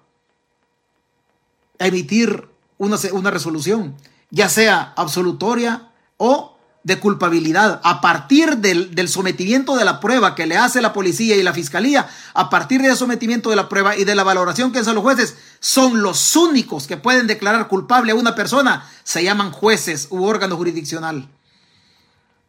[1.79, 3.95] emitir una, una resolución,
[4.29, 6.52] ya sea absolutoria o
[6.83, 11.43] de culpabilidad a partir del, sometimiento de la prueba que le hace la policía y
[11.43, 14.95] la fiscalía, a partir del sometimiento de la prueba y de la valoración que hacen
[14.95, 20.07] los jueces, son los únicos que pueden declarar culpable a una persona, se llaman jueces
[20.09, 21.29] u órgano jurisdiccional.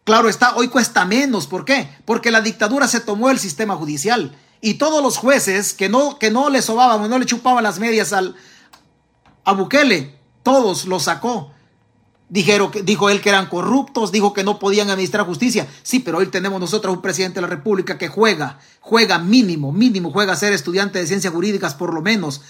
[0.02, 1.88] Claro está, hoy cuesta menos, ¿por qué?
[2.04, 6.30] Porque la dictadura se tomó el sistema judicial y todos los jueces que no, que
[6.30, 8.34] no le sobaban o no le chupaban las medias al,
[9.44, 11.53] a Bukele, todos los sacó
[12.34, 15.68] Dijeron, dijo él que eran corruptos, dijo que no podían administrar justicia.
[15.84, 20.10] Sí, pero hoy tenemos nosotros un presidente de la República que juega, juega mínimo, mínimo,
[20.10, 22.40] juega a ser estudiante de ciencias jurídicas por lo menos,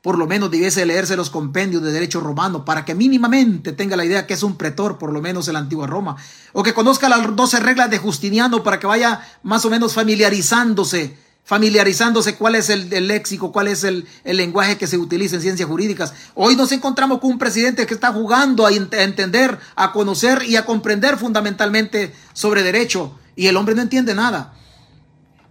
[0.00, 4.06] por lo menos debiese leerse los compendios de derecho romano para que mínimamente tenga la
[4.06, 6.16] idea que es un pretor, por lo menos en la antigua Roma,
[6.54, 11.18] o que conozca las 12 reglas de Justiniano para que vaya más o menos familiarizándose,
[11.44, 16.14] familiarizándose cuál es el, léxico, cuál es el, lenguaje que se utiliza en ciencias jurídicas.
[16.34, 20.56] Hoy nos encontramos con un presidente que está jugando a, a entender, a conocer y
[20.56, 24.54] a comprender fundamentalmente sobre derecho, y el hombre no entiende nada.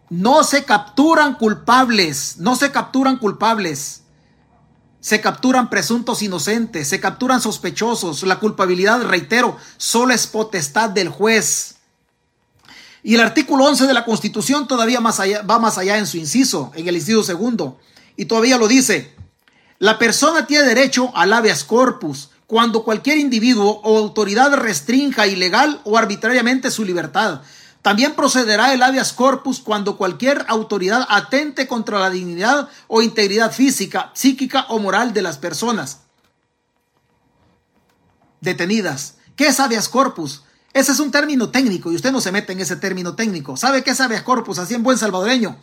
[0.09, 4.01] No se capturan culpables, no se capturan culpables
[5.03, 8.23] se capturan presuntos inocentes, se capturan sospechosos.
[8.23, 11.75] La culpabilidad, reitero, solo es potestad del juez.
[13.03, 16.17] Y el artículo 11 de la Constitución todavía más allá, va más allá en su
[16.17, 17.79] inciso, en el inciso segundo,
[18.15, 19.13] y todavía lo dice.
[19.79, 25.97] La persona tiene derecho al habeas corpus cuando cualquier individuo o autoridad restrinja ilegal o
[25.97, 27.41] arbitrariamente su libertad
[27.83, 34.09] también procederá el habeas corpus cuando cualquier autoridad atente contra la dignidad o integridad física,
[34.13, 35.99] psíquica o moral de las personas
[38.39, 39.15] detenidas.
[39.35, 40.43] ¿Qué es habeas corpus?
[40.73, 43.55] Ese es un término técnico y usted no se mete en ese término técnico.
[43.57, 44.57] ¿Sabe qué es habeas corpus?
[44.57, 45.55] Así en buen salvadoreño.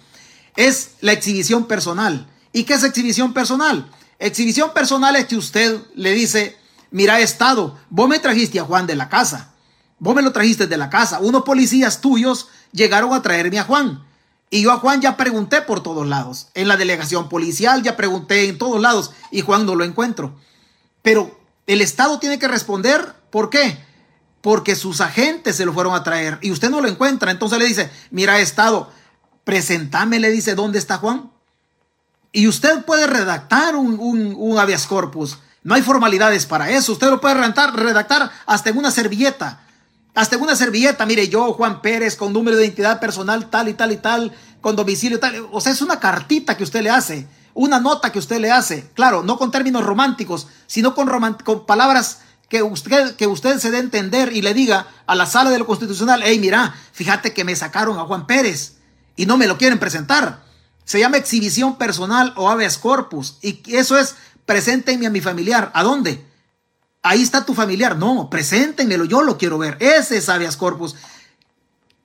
[0.56, 2.28] Es la exhibición personal.
[2.52, 3.90] ¿Y qué es exhibición personal?
[4.18, 6.56] Exhibición personal es que usted le dice,
[6.90, 9.52] mira, Estado, vos me trajiste a Juan de la casa.
[9.98, 11.18] Vos me lo trajiste de la casa.
[11.20, 14.04] Unos policías tuyos llegaron a traerme a Juan.
[14.48, 16.48] Y yo a Juan ya pregunté por todos lados.
[16.54, 20.36] En la delegación policial ya pregunté en todos lados y Juan no lo encuentro.
[21.02, 23.14] Pero el Estado tiene que responder.
[23.30, 23.78] ¿Por qué?
[24.40, 27.30] Porque sus agentes se lo fueron a traer y usted no lo encuentra.
[27.30, 28.90] Entonces le dice, mira Estado,
[29.44, 31.30] presentame, le dice, ¿dónde está Juan?
[32.32, 35.38] Y usted puede redactar un, un, habeas corpus.
[35.62, 36.92] No hay formalidades para eso.
[36.92, 39.60] Usted lo puede redactar, redactar hasta en una servilleta
[40.14, 43.74] hasta en una servilleta, mire, yo, Juan Pérez, con número de identidad personal tal y
[43.74, 45.46] tal y tal, con domicilio tal.
[45.52, 48.90] O sea, es una cartita que usted le hace, una nota que usted le hace.
[48.94, 51.08] Claro, no con términos románticos, sino con,
[51.44, 55.24] con palabras que usted, que usted se dé a entender y le diga a la
[55.24, 58.74] sala de lo constitucional, hey, mira, fíjate que me sacaron a Juan Pérez
[59.16, 60.42] y no me lo quieren presentar.
[60.84, 63.38] Se llama exhibición personal o habeas corpus.
[63.40, 65.70] Y eso es, preséntenme a mi familiar.
[65.72, 66.28] ¿A dónde?
[67.02, 67.96] ahí está tu familiar.
[67.96, 69.76] No, preséntenmelo, yo lo quiero ver.
[69.80, 70.96] Ese es habeas corpus.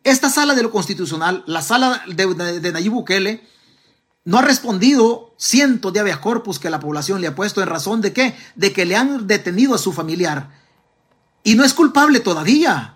[0.04, 3.48] Esta sala de lo constitucional, la sala de, Nayib Bukele,
[4.26, 8.02] no ha respondido cientos de habeas corpus que la población le ha puesto en razón
[8.02, 8.36] de qué?
[8.56, 10.50] De que le han detenido a su familiar.
[11.44, 12.96] Y no es culpable todavía.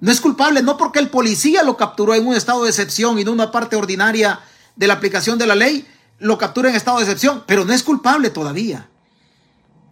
[0.00, 3.24] No es culpable, no porque el policía lo capturó en un estado de excepción y
[3.24, 4.38] no una parte ordinaria
[4.76, 5.84] de la aplicación de la ley,
[6.20, 8.88] lo captura en estado de excepción, pero no es culpable todavía.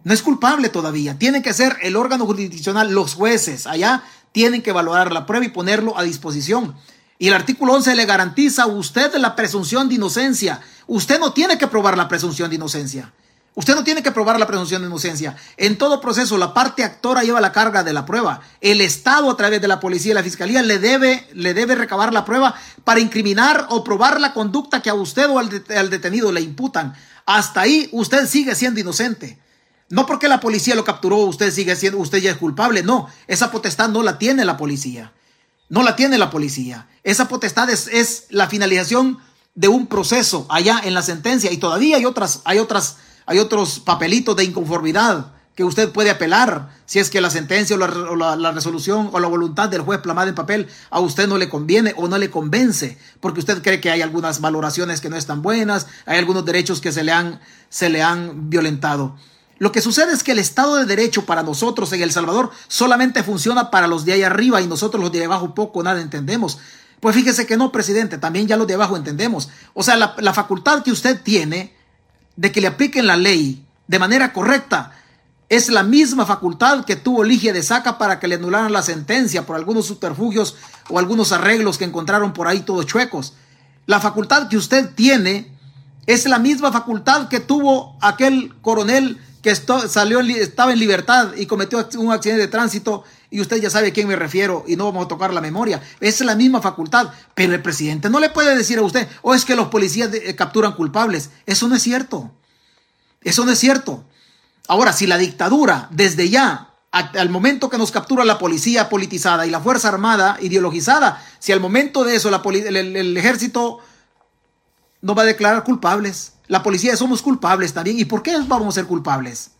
[0.05, 1.19] No es culpable todavía.
[1.19, 3.67] Tiene que ser el órgano jurisdiccional, los jueces.
[3.67, 6.75] Allá tienen que valorar la prueba y ponerlo a disposición.
[7.19, 10.61] Y el artículo 11 le garantiza a usted la presunción de inocencia.
[10.87, 13.11] Usted no tiene que probar la presunción de inocencia.
[13.57, 15.35] Usted no tiene que probar la presunción de inocencia.
[15.57, 18.39] En todo proceso, la parte actora lleva la carga de la prueba.
[18.61, 22.13] El Estado, a través de la policía y la fiscalía, le debe, le debe recabar
[22.13, 25.49] la prueba para incriminar o probar la conducta que a usted o al,
[25.89, 26.93] detenido le imputan.
[27.25, 29.39] Hasta ahí, usted sigue siendo inocente.
[29.89, 32.83] No porque la policía lo capturó, usted sigue siendo, usted ya es culpable.
[32.83, 35.13] No, esa potestad no la tiene la policía.
[35.67, 36.87] No la tiene la policía.
[37.03, 39.17] Esa potestad es, es la finalización
[39.57, 41.51] de un proceso allá en la sentencia.
[41.51, 46.69] Y todavía hay otras, hay otras, hay otros papelitos de inconformidad que usted puede apelar
[46.85, 47.79] si es que la sentencia o
[48.15, 51.49] la, la, resolución o la voluntad del juez plasmada en papel a usted no le
[51.49, 55.41] conviene o no le convence, porque usted cree que hay algunas valoraciones que no están
[55.41, 59.15] buenas, hay algunos derechos que se le han, se le han violentado.
[59.57, 63.23] Lo que sucede es que el Estado de Derecho para nosotros en El Salvador solamente
[63.23, 66.59] funciona para los de ahí arriba y nosotros los de abajo poco nada entendemos.
[66.99, 69.49] Pues fíjese que no, presidente, también ya los de abajo entendemos.
[69.73, 71.73] O sea, la, facultad que usted tiene
[72.35, 74.93] de que le apliquen la ley de manera correcta
[75.49, 79.45] es la misma facultad que tuvo Ligia de Saca para que le anularan la sentencia
[79.45, 80.55] por algunos subterfugios
[80.89, 83.33] o algunos arreglos que encontraron por ahí todos chuecos.
[83.85, 85.55] La facultad que usted tiene
[86.07, 91.87] es la misma facultad que tuvo aquel coronel que salió, estaba en libertad y cometió
[91.97, 95.05] un accidente de tránsito y usted ya sabe a quién me refiero y no vamos
[95.05, 95.81] a tocar la memoria.
[95.99, 99.33] Es la misma facultad, pero el presidente no le puede decir a usted, o oh,
[99.33, 101.31] es que los policías eh, capturan culpables.
[101.45, 102.31] Eso no es cierto.
[103.21, 104.05] Eso no es cierto.
[104.67, 109.49] Ahora, si la dictadura, desde ya, al momento que nos captura la policía politizada y
[109.49, 113.79] la Fuerza Armada ideologizada, si al momento de eso el ejército
[115.01, 117.99] no va a declarar culpables, la policía somos culpables también.
[117.99, 119.51] ¿Y por qué vamos a ser culpables?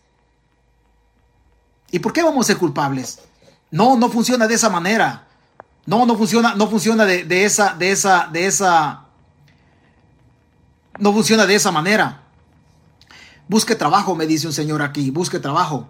[1.90, 3.18] ¿Y por qué vamos a ser culpables?
[3.70, 5.26] No, no funciona de esa manera.
[5.86, 9.04] No, no funciona, no funciona de, de esa, de esa, de esa.
[10.98, 12.22] No funciona de esa manera.
[13.48, 15.88] Busque trabajo, me dice un señor aquí, busque trabajo.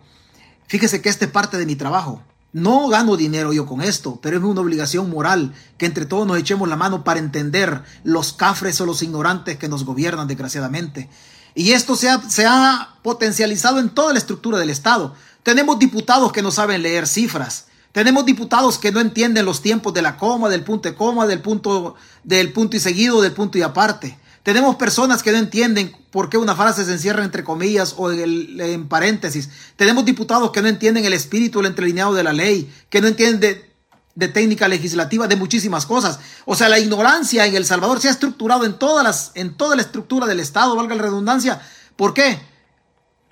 [0.68, 2.22] Fíjese que este es parte de mi trabajo.
[2.52, 6.38] No gano dinero yo con esto, pero es una obligación moral que entre todos nos
[6.38, 11.10] echemos la mano para entender los cafres o los ignorantes que nos gobiernan desgraciadamente.
[11.54, 15.14] Y esto se ha, se ha potencializado en toda la estructura del Estado.
[15.42, 17.67] Tenemos diputados que no saben leer cifras.
[17.92, 21.40] Tenemos diputados que no entienden los tiempos de la coma, del punto de coma, del
[21.40, 24.18] punto, del punto y seguido, del punto y aparte.
[24.42, 28.88] Tenemos personas que no entienden por qué una frase se encierra entre comillas o en,
[28.88, 29.50] paréntesis.
[29.76, 33.40] Tenemos diputados que no entienden el espíritu, el entrelineado de la ley, que no entienden
[33.40, 33.70] de,
[34.14, 36.18] de, técnica legislativa, de muchísimas cosas.
[36.46, 39.76] O sea, la ignorancia en El Salvador se ha estructurado en, todas las, en toda
[39.76, 41.60] la estructura del Estado, valga la redundancia.
[41.96, 42.38] ¿Por qué?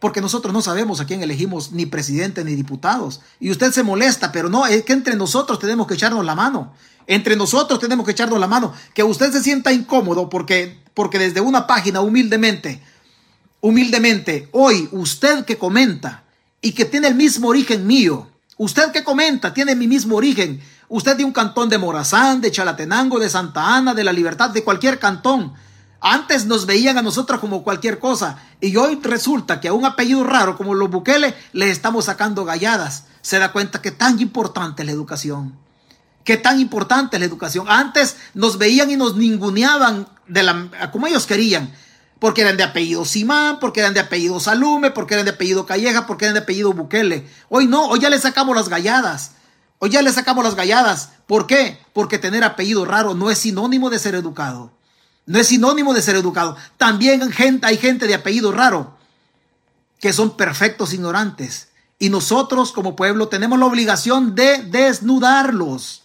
[0.06, 3.22] Porque nosotros no sabemos a quién elegimos ni presidente ni diputados.
[3.40, 6.72] Y usted se molesta, pero no, es que entre nosotros tenemos que echarnos la mano.
[7.08, 8.72] Entre nosotros tenemos que echarnos la mano.
[8.94, 12.80] Que usted se sienta incómodo porque, porque desde una página humildemente,
[13.60, 16.22] humildemente, hoy usted que comenta
[16.62, 21.16] y que tiene el mismo origen mío, usted que comenta tiene mi mismo origen, usted
[21.16, 25.00] de un cantón de Morazán, de Chalatenango, de Santa Ana, de la Libertad, de cualquier
[25.00, 25.54] cantón.
[26.00, 30.24] Antes nos veían a nosotros como cualquier cosa y hoy resulta que a un apellido
[30.24, 33.04] raro como los Bukele le estamos sacando galladas.
[33.22, 35.58] Se da cuenta que tan importante es la educación.
[36.24, 37.66] Qué tan importante es la educación.
[37.68, 41.72] Antes nos veían y nos ninguneaban de la, como ellos querían.
[42.18, 46.06] Porque eran de apellido Simán, porque eran de apellido Salume, porque eran de apellido Calleja,
[46.06, 47.28] porque eran de apellido Bukele.
[47.48, 49.32] Hoy no, hoy ya le sacamos las galladas.
[49.78, 51.10] Hoy ya le sacamos las galladas.
[51.26, 51.78] ¿Por qué?
[51.92, 54.75] Porque tener apellido raro no es sinónimo de ser educado.
[55.26, 56.56] No es sinónimo de ser educado.
[56.76, 57.20] También
[57.62, 58.96] hay gente de apellido raro
[60.00, 61.68] que son perfectos ignorantes.
[61.98, 66.02] Y nosotros como pueblo tenemos la obligación de desnudarlos.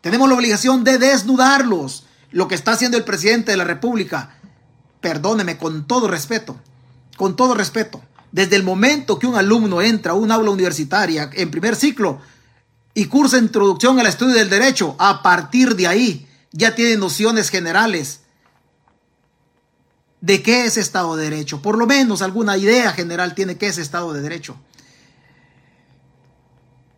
[0.00, 2.04] Tenemos la obligación de desnudarlos.
[2.30, 4.36] Lo que está haciendo el presidente de la República,
[5.00, 6.56] perdóneme con todo respeto,
[7.16, 11.50] con todo respeto, desde el momento que un alumno entra a un aula universitaria en
[11.50, 12.20] primer ciclo
[12.94, 18.20] y cursa introducción al estudio del derecho, a partir de ahí ya tiene nociones generales
[20.20, 21.62] de qué es Estado de Derecho.
[21.62, 24.56] Por lo menos alguna idea general tiene qué es Estado de Derecho.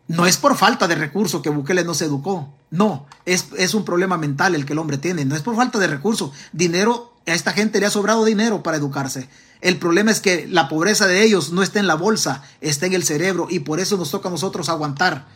[0.08, 2.52] No es por falta de recursos que Bukele no se educó.
[2.70, 5.24] No, es, es, un problema mental el que el hombre tiene.
[5.24, 6.32] No es por falta de recursos.
[6.52, 9.28] Dinero, a esta gente le ha sobrado dinero para educarse.
[9.60, 12.94] El problema es que la pobreza de ellos no está en la bolsa, está en
[12.94, 15.28] el cerebro y por eso nos toca a nosotros aguantar,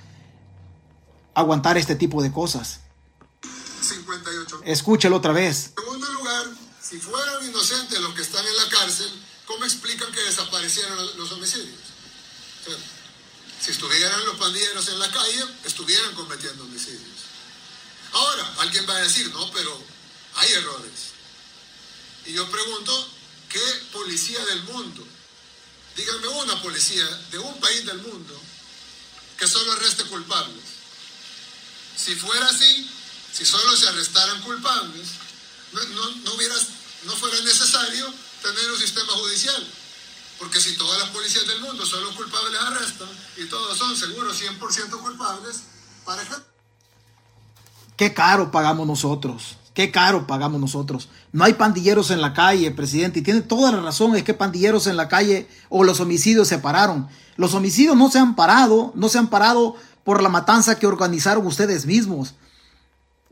[1.35, 2.81] aguantar este tipo de cosas.
[3.81, 4.63] 58.
[4.65, 5.75] Escúchelo otra vez.
[6.95, 9.11] Si fueran inocentes los que están en la cárcel,
[9.47, 11.81] ¿cómo explican que desaparecieron los homicidios?
[13.61, 17.19] Si estuvieran los pandilleros en la calle, estuvieran cometiendo homicidios.
[18.13, 19.77] Ahora, alguien va a decir, no, pero
[20.37, 20.93] hay errores.
[22.27, 23.11] Y yo pregunto,
[23.49, 25.05] ¿qué policía del mundo?
[25.97, 28.41] Díganme una policía de un país del mundo
[29.37, 30.65] que solo arreste culpables.
[31.97, 32.89] Si fuera así,
[33.33, 35.09] si solo se arrestaran culpables,
[35.73, 36.37] no, no, no
[37.13, 38.07] fuera necesario
[38.43, 39.67] tener un sistema judicial.
[40.39, 44.41] Porque si todas las policías del mundo son los culpables arrestan y todos son seguros
[44.41, 45.63] 100% culpables,
[46.05, 46.35] ¿para qué?
[47.97, 49.57] Qué caro pagamos nosotros.
[49.75, 51.09] Qué caro pagamos nosotros.
[51.33, 53.21] No hay pandilleros en la calle, presidente.
[53.21, 54.15] Y tiene toda la razón.
[54.15, 57.09] Es que pandilleros en la calle o los homicidios se pararon.
[57.37, 58.93] Los homicidios no se han parado.
[58.95, 62.35] No se han parado por la matanza que organizaron ustedes mismos.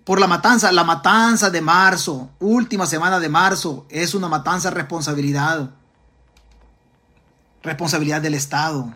[0.05, 0.72] Por la matanza.
[0.72, 2.30] La matanza de marzo.
[2.40, 3.86] Última semana de marzo.
[3.88, 5.70] Es una matanza responsabilidad
[7.62, 8.92] responsabilidad del Estado.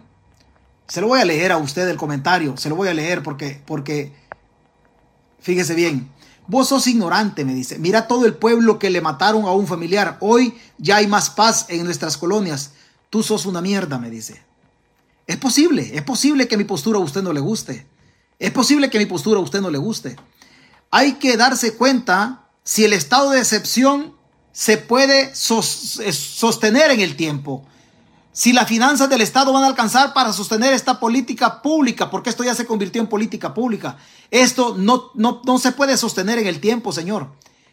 [0.89, 3.61] Se lo voy a leer a usted el comentario, se lo voy a leer porque,
[3.65, 4.13] porque,
[5.41, 6.11] fíjese bien,
[6.47, 10.17] vos sos ignorante, me dice, mira todo el pueblo que le mataron a un familiar,
[10.21, 12.73] hoy ya hay más paz en nuestras colonias,
[13.11, 14.43] tú sos una mierda, me dice.
[15.27, 17.87] Es posible, es posible que mi postura a usted no le guste,
[18.39, 20.17] es posible que mi postura a usted no le guste.
[20.91, 24.14] Hay que darse cuenta si el estado de excepción
[24.53, 27.66] se puede sostener en el tiempo
[28.37, 32.45] si las finanzas del Estado van a alcanzar para sostener esta política pública, porque esto
[32.45, 33.97] ya se convirtió en política pública.
[34.30, 37.28] Esto no, no, no se puede sostener en el tiempo, Señor.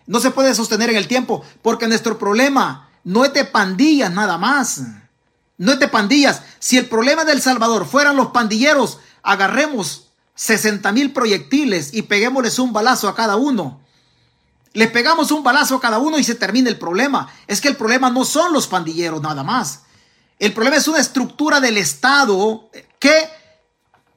[0.08, 4.38] No se puede sostener en el tiempo, porque nuestro problema no es de pandillas nada
[4.38, 4.84] más.
[5.58, 6.44] No es de pandillas.
[6.60, 10.03] Si el problema del Salvador fueran los pandilleros, agarremos
[10.36, 13.82] 60 mil proyectiles y peguémosles un balazo a cada uno.
[14.74, 17.32] Le pegamos un balazo a cada uno y se termina el problema.
[17.48, 19.84] Es que el problema no son los pandilleros nada más.
[20.40, 22.70] El problema es una estructura del Estado
[23.00, 23.30] que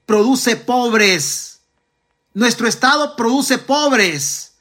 [0.06, 1.60] produce pobres.
[2.32, 4.54] Nuestro Estado produce pobres.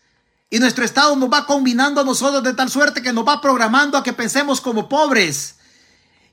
[0.50, 3.98] Y nuestro Estado nos va combinando a nosotros de tal suerte que nos va programando
[3.98, 5.56] a que pensemos como pobres.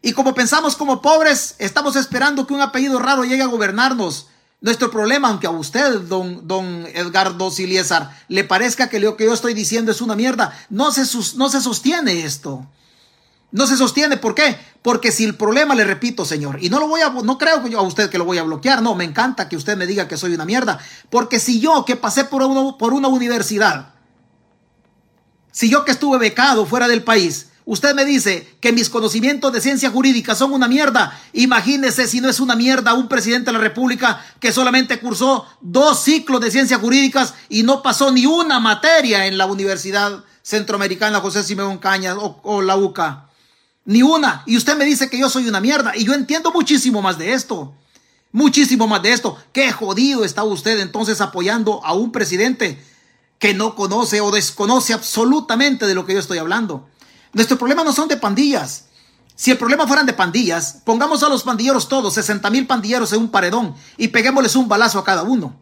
[0.03, 4.27] Y como pensamos como pobres, estamos esperando que un apellido raro llegue a gobernarnos.
[4.63, 9.35] Nuestro problema, aunque a usted, don, don Edgardo Siliesar, le parezca que lo que yo
[9.35, 11.03] estoy diciendo es una mierda, no se,
[11.37, 12.65] no se sostiene esto.
[13.51, 14.57] No se sostiene, ¿por qué?
[14.81, 17.81] Porque si el problema, le repito, señor, y no lo voy a, no creo yo
[17.81, 20.17] a usted que lo voy a bloquear, no, me encanta que usted me diga que
[20.17, 20.79] soy una mierda,
[21.11, 23.95] porque si yo que pasé por, uno, por una universidad,
[25.51, 29.61] si yo que estuve becado fuera del país, usted me dice que mis conocimientos de
[29.61, 33.59] ciencia jurídica son una mierda, imagínese si no es una mierda un presidente de la
[33.59, 39.27] República que solamente cursó dos ciclos de ciencias jurídicas y no pasó ni una materia
[39.27, 43.29] en la Universidad Centroamericana José Simeón Cañas o, o la UCA.
[43.85, 44.43] Ni una.
[44.47, 45.93] Y usted me dice que yo soy una mierda.
[45.97, 47.75] Y yo entiendo muchísimo más de esto.
[48.31, 49.37] Muchísimo más de esto.
[49.53, 52.83] Qué jodido está usted entonces apoyando a un presidente
[53.39, 56.89] que no conoce o desconoce absolutamente de lo que yo estoy hablando.
[57.33, 58.87] Nuestro problema no son de pandillas.
[59.35, 63.21] Si el problema fueran de pandillas, pongamos a los pandilleros todos, 60 mil pandilleros en
[63.21, 65.57] un paredón y peguémosles un balazo a cada uno.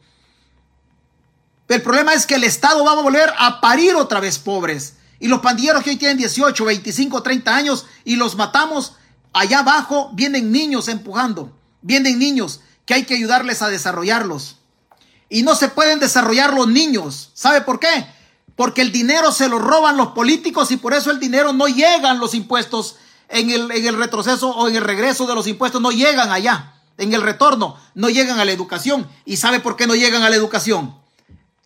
[1.69, 4.95] El problema es que el Estado va a volver a parir otra vez pobres.
[5.21, 8.95] Y los pandilleros que hoy tienen 18, 25, 30 años y los matamos,
[9.33, 14.57] allá abajo vienen niños empujando, vienen niños que hay que ayudarles a desarrollarlos.
[15.29, 17.31] Y no se pueden desarrollar los niños.
[17.35, 18.07] ¿Sabe por qué?
[18.61, 22.19] Porque el dinero se lo roban los políticos y por eso el dinero no llegan
[22.19, 22.97] los impuestos
[23.31, 26.75] en el, en el retroceso o en el regreso de los impuestos, no llegan allá.
[26.99, 29.09] En el retorno no llegan a la educación.
[29.25, 30.95] ¿Y sabe por qué no llegan a la educación?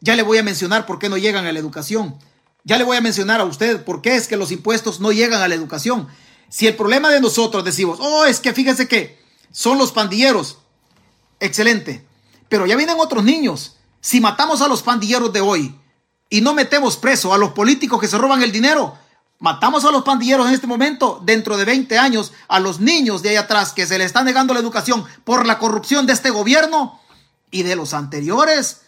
[0.03, 2.17] Ya le voy a mencionar por qué no llegan a la educación
[2.65, 5.43] ya le voy a mencionar a usted por qué es que los impuestos no llegan
[5.43, 6.09] a la educación.
[6.49, 9.21] Si el problema de nosotros decimos, oh, es que fíjese que
[9.51, 10.59] son los pandilleros,
[11.41, 12.07] excelente,
[12.49, 13.77] pero ya vienen otros niños.
[14.01, 15.75] Si matamos a los pandilleros de hoy
[16.35, 18.99] y no metemos preso a los políticos que se roban el dinero,
[19.39, 23.29] matamos a los pandilleros en este momento, dentro de 20 años, a los niños de
[23.29, 26.99] ahí atrás que se les está negando la educación por la corrupción de este gobierno
[27.53, 28.81] y de los anteriores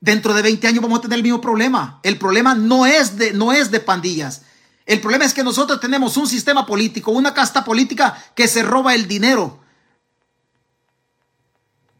[0.00, 2.00] dentro de 20 años vamos a tener el mismo problema.
[2.02, 4.42] El problema no es de, no es de pandillas.
[4.84, 8.96] El problema es que nosotros tenemos un sistema político, una casta política que se roba
[8.96, 9.60] el dinero,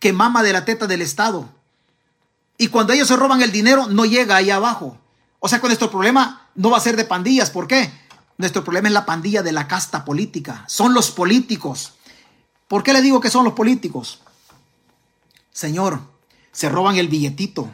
[0.00, 1.61] que mama de la teta del Estado.
[2.62, 4.96] Y cuando ellos se roban el dinero, no llega ahí abajo.
[5.40, 7.50] O sea que nuestro problema no va a ser de pandillas.
[7.50, 7.90] ¿Por qué?
[8.38, 10.64] Nuestro problema es la pandilla de la casta política.
[10.68, 11.94] Son los políticos.
[12.68, 14.20] ¿Por qué le digo que son los políticos?
[15.50, 16.02] Señor,
[16.52, 17.68] se roban el billetito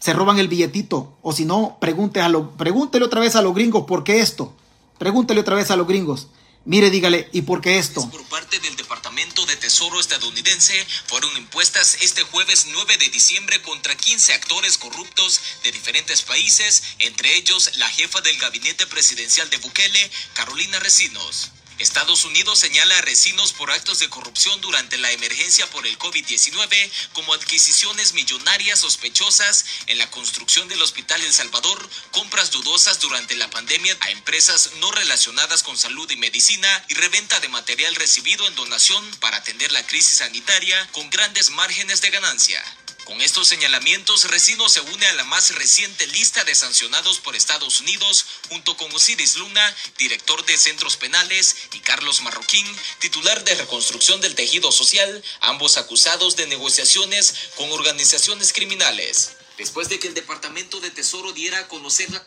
[0.00, 1.18] se roban el billetito.
[1.20, 4.54] O si no, pregúntele, a lo, pregúntele otra vez a los gringos por qué esto.
[4.98, 6.28] Pregúntele otra vez a los gringos.
[6.66, 8.08] Mire, dígale, ¿y por qué esto?
[8.10, 10.72] Por parte del Departamento de Tesoro estadounidense,
[11.06, 17.36] fueron impuestas este jueves 9 de diciembre contra 15 actores corruptos de diferentes países, entre
[17.36, 21.50] ellos la jefa del gabinete presidencial de Bukele, Carolina Recinos.
[21.78, 26.90] Estados Unidos señala a Recinos por actos de corrupción durante la emergencia por el COVID-19
[27.12, 33.50] como adquisiciones millonarias sospechosas en la construcción del Hospital El Salvador, compras dudosas durante la
[33.50, 38.54] pandemia a empresas no relacionadas con salud y medicina y reventa de material recibido en
[38.54, 42.62] donación para atender la crisis sanitaria con grandes márgenes de ganancia.
[43.04, 47.80] Con estos señalamientos, Resino se une a la más reciente lista de sancionados por Estados
[47.80, 52.66] Unidos, junto con Osiris Luna, director de centros penales, y Carlos Marroquín,
[53.00, 59.32] titular de reconstrucción del tejido social, ambos acusados de negociaciones con organizaciones criminales.
[59.58, 62.26] Después de que el Departamento de Tesoro diera a conocer la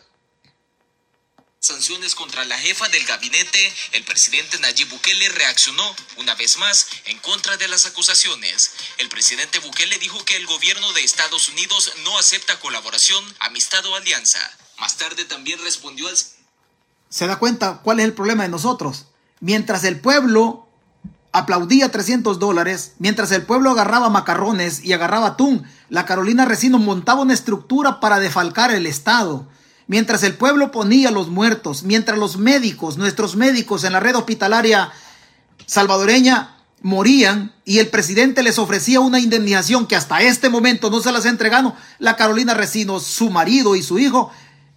[1.60, 5.82] sanciones contra la jefa del gabinete, el presidente Nayib Bukele reaccionó
[6.18, 8.70] una vez más en contra de las acusaciones.
[8.98, 13.96] El presidente Bukele dijo que el gobierno de Estados Unidos no acepta colaboración, amistad o
[13.96, 14.38] alianza.
[14.78, 16.16] Más tarde también respondió al...
[17.10, 19.06] ¿Se da cuenta cuál es el problema de nosotros?
[19.40, 20.68] Mientras el pueblo
[21.32, 27.22] aplaudía 300 dólares, mientras el pueblo agarraba macarrones y agarraba atún, la Carolina Resino montaba
[27.22, 29.48] una estructura para defalcar el Estado
[29.88, 34.92] mientras el pueblo ponía los muertos, mientras los médicos, nuestros médicos en la red hospitalaria
[35.66, 41.10] salvadoreña morían y el presidente les ofrecía una indemnización que hasta este momento no se
[41.10, 44.30] las ha entregado, la Carolina Recinos, su marido y su hijo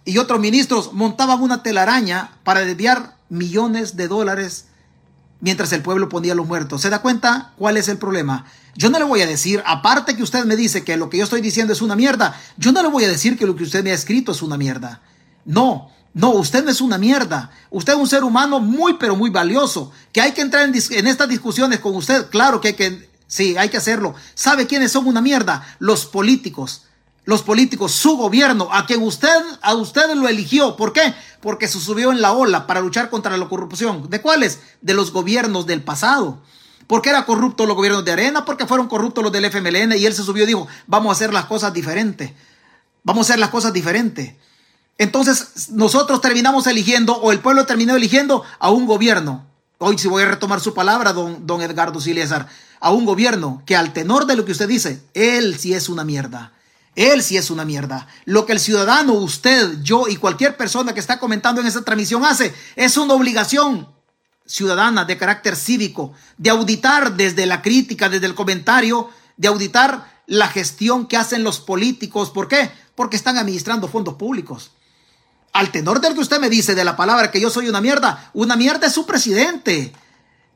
[0.04, 4.66] y otros ministros montaban una telaraña para desviar millones de dólares
[5.40, 6.82] mientras el pueblo ponía los muertos.
[6.82, 8.46] ¿Se da cuenta cuál es el problema?
[8.74, 11.24] Yo no le voy a decir, aparte que usted me dice que lo que yo
[11.24, 13.84] estoy diciendo es una mierda, yo no le voy a decir que lo que usted
[13.84, 15.02] me ha escrito es una mierda.
[15.44, 17.50] No, no, usted no es una mierda.
[17.70, 19.92] Usted es un ser humano muy, pero muy valioso.
[20.12, 22.28] Que hay que entrar en, estas discusiones con usted.
[22.28, 24.14] Claro que hay que, sí, hay que hacerlo.
[24.34, 25.64] ¿Sabe quiénes son una mierda?
[25.78, 26.84] Los políticos.
[27.24, 29.28] los políticos, su gobierno, a quien usted,
[29.62, 30.76] a usted lo eligió.
[30.76, 31.14] ¿Por qué?
[31.40, 34.10] Porque se subió en la ola para luchar contra la corrupción.
[34.10, 34.58] ¿De cuáles?
[34.80, 36.42] De los gobiernos del pasado.
[36.92, 38.44] ¿Por qué era corrupto los gobiernos de Arena?
[38.44, 41.32] Porque fueron corruptos los del FMLN y él se subió y dijo, vamos a hacer
[41.32, 42.32] las cosas diferentes.
[43.02, 44.34] Vamos a hacer las cosas diferentes.
[44.98, 49.46] Entonces nosotros terminamos eligiendo, o el pueblo terminó eligiendo a un gobierno.
[49.78, 52.46] Hoy si voy a retomar su palabra, don, don Edgardo Silésar,
[52.78, 56.04] a un gobierno que al tenor de lo que usted dice, él sí es una
[56.04, 56.52] mierda.
[56.94, 58.06] Él sí es una mierda.
[58.26, 62.22] Lo que el ciudadano, usted, yo y cualquier persona que está comentando en esta transmisión
[62.26, 63.88] hace es una obligación
[64.46, 70.48] ciudadana de carácter cívico de auditar desde la crítica, desde el comentario, de auditar la
[70.48, 72.30] gestión que hacen los políticos.
[72.30, 72.70] ¿Por qué?
[72.94, 74.72] Porque están administrando fondos públicos.
[75.52, 78.30] Al tenor del que usted me dice de la palabra que yo soy una mierda,
[78.32, 79.92] una mierda es su presidente,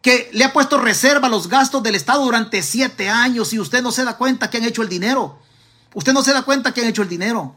[0.01, 3.83] que le ha puesto reserva a los gastos del Estado durante siete años y usted
[3.83, 5.39] no se da cuenta que han hecho el dinero.
[5.95, 7.57] Usted no se da cuenta que han hecho el dinero.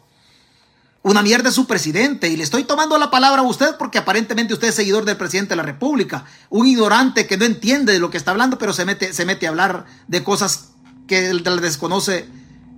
[1.02, 4.54] Una mierda es su presidente y le estoy tomando la palabra a usted porque aparentemente
[4.54, 6.26] usted es seguidor del presidente de la República.
[6.50, 9.46] Un ignorante que no entiende de lo que está hablando pero se mete, se mete
[9.46, 10.72] a hablar de cosas
[11.08, 12.28] que él desconoce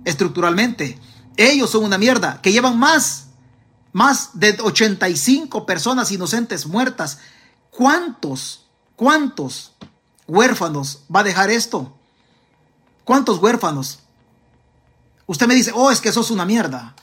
[0.04, 0.98] estructuralmente.
[1.36, 3.26] Ellos son una mierda que llevan más,
[3.92, 7.18] más de 85 personas inocentes muertas.
[7.70, 9.72] ¿Cuántos, cuántos
[10.28, 11.96] huérfanos va a dejar esto?
[13.04, 13.98] ¿Cuántos huérfanos?
[15.26, 16.94] Usted me dice, oh, es que sos una mierda.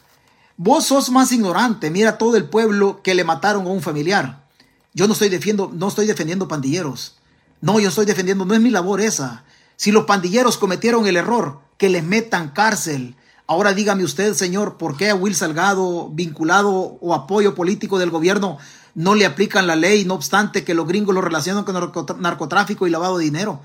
[0.62, 1.90] Vos sos más ignorante.
[1.90, 4.46] Mira todo el pueblo que le mataron a un familiar.
[4.94, 7.16] Yo no estoy defendiendo, no estoy defendiendo pandilleros.
[7.62, 9.46] No, yo estoy defendiendo, no es mi labor esa.
[9.78, 13.16] Si los pandilleros cometieron el error, que les metan cárcel.
[13.48, 18.58] Ahora dígame usted, señor, ¿por qué a Will Salgado, vinculado o apoyo político del gobierno,
[18.96, 22.90] no le aplican la ley, no obstante que los gringos lo relacionan con narcotráfico y
[22.90, 23.62] lavado de dinero?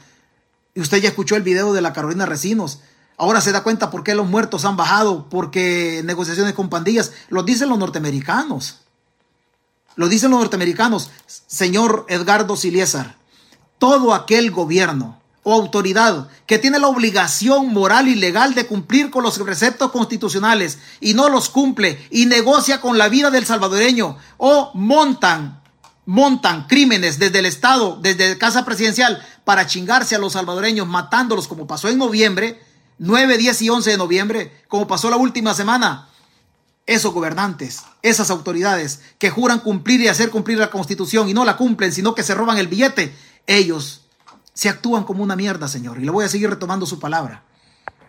[0.76, 2.82] Y usted ya escuchó el video de la Carolina Recinos.
[3.16, 7.42] Ahora se da cuenta por qué los muertos han bajado, porque negociaciones con pandillas, lo
[7.42, 8.80] dicen los norteamericanos.
[9.96, 13.16] Lo dicen los norteamericanos, señor Edgardo Siliesar.
[13.78, 19.22] Todo aquel gobierno o autoridad que tiene la obligación moral y legal de cumplir con
[19.22, 24.70] los preceptos constitucionales y no los cumple y negocia con la vida del salvadoreño o
[24.74, 25.62] montan
[26.06, 31.66] montan crímenes desde el Estado, desde Casa Presidencial, para chingarse a los salvadoreños, matándolos como
[31.66, 32.60] pasó en noviembre,
[32.99, 36.09] 9, 10 y 11 de noviembre, como pasó la última semana,
[36.86, 41.57] esos gobernantes, esas autoridades que juran cumplir y hacer cumplir la constitución y no la
[41.57, 43.14] cumplen, sino que se roban el billete,
[43.47, 44.03] ellos
[44.53, 45.99] se actúan como una mierda, Señor.
[46.01, 47.42] Y le voy a seguir retomando su palabra.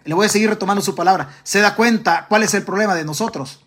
[0.03, 1.35] Le voy a seguir retomando su palabra.
[1.43, 3.59] Se da cuenta cuál es el problema de nosotros.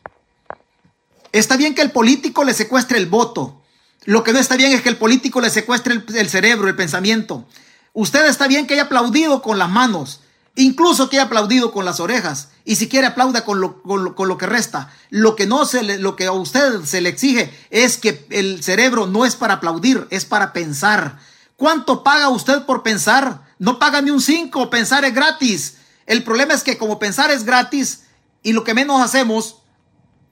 [1.33, 3.63] Está bien que el político le secuestre el voto.
[4.05, 6.77] Lo que no está bien es que el político le secuestre el, el cerebro, el
[6.77, 7.47] pensamiento.
[7.93, 10.21] Usted está bien que haya aplaudido con las manos,
[10.61, 12.49] Incluso que ha aplaudido con las orejas.
[12.65, 14.93] Y si quiere aplauda con lo, con lo, que resta.
[15.09, 18.61] Lo que, no se le, lo que a usted se le exige es que el
[18.65, 21.21] cerebro no es para aplaudir, es para pensar.
[21.55, 23.45] ¿Cuánto paga usted por pensar?
[23.61, 25.77] No paga ni un 5, pensar es gratis.
[26.07, 28.01] El problema es que como pensar es gratis
[28.43, 29.59] y lo que menos hacemos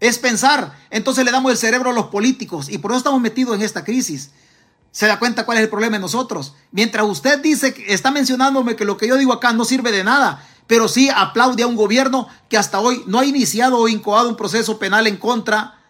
[0.01, 3.55] es pensar, entonces le damos el cerebro a los políticos y por eso estamos metidos
[3.55, 4.31] en esta crisis
[4.91, 6.55] se da cuenta cuál es el problema de nosotros.
[6.71, 10.47] Mientras usted dice, está mencionándome que lo que yo digo acá no sirve de nada,
[10.67, 14.37] pero sí aplaude a un gobierno que hasta hoy no ha iniciado o incoado un
[14.37, 15.81] proceso penal en contra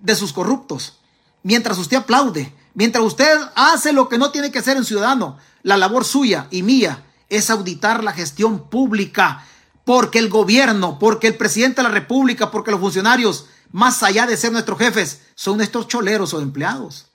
[0.00, 0.98] de sus corruptos.
[1.42, 5.76] Mientras usted aplaude, mientras usted hace lo que no tiene que hacer en ciudadano, la
[5.76, 9.44] labor suya y mía es auditar la gestión pública,
[9.84, 14.36] porque el gobierno, porque el presidente de la República, porque los funcionarios, más allá de
[14.36, 17.07] ser nuestros jefes, son nuestros choleros o empleados.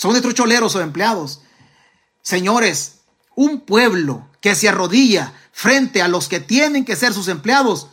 [0.00, 1.42] Son nuestros choleros o empleados.
[2.22, 3.00] Señores,
[3.34, 7.88] un pueblo que se arrodilla frente a los que tienen que ser sus empleados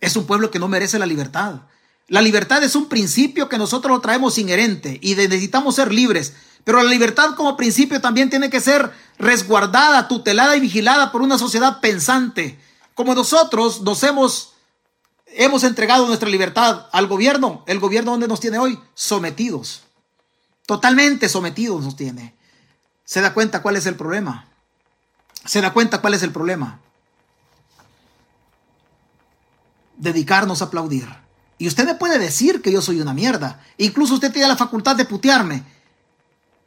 [0.00, 1.62] es un pueblo que no merece la libertad.
[2.06, 6.32] La libertad es un principio que nosotros lo traemos inherente y necesitamos ser libres.
[6.62, 11.38] Pero la libertad como principio también tiene que ser resguardada, tutelada y vigilada por una
[11.38, 12.56] sociedad pensante.
[12.94, 14.52] Como nosotros nos hemos,
[15.26, 19.82] hemos entregado nuestra libertad al gobierno, el gobierno donde nos tiene hoy, sometidos.
[20.68, 22.34] Totalmente sometidos nos tiene.
[23.02, 24.44] Se da cuenta cuál es el problema.
[25.46, 26.78] Se da cuenta cuál es el problema.
[29.96, 31.08] Dedicarnos a aplaudir.
[31.56, 33.64] Y usted me puede decir que yo soy una mierda.
[33.78, 35.64] Incluso usted tiene la facultad de putearme.